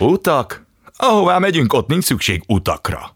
[0.01, 0.65] Utak?
[0.99, 3.16] Ahová megyünk, ott nincs szükség utakra.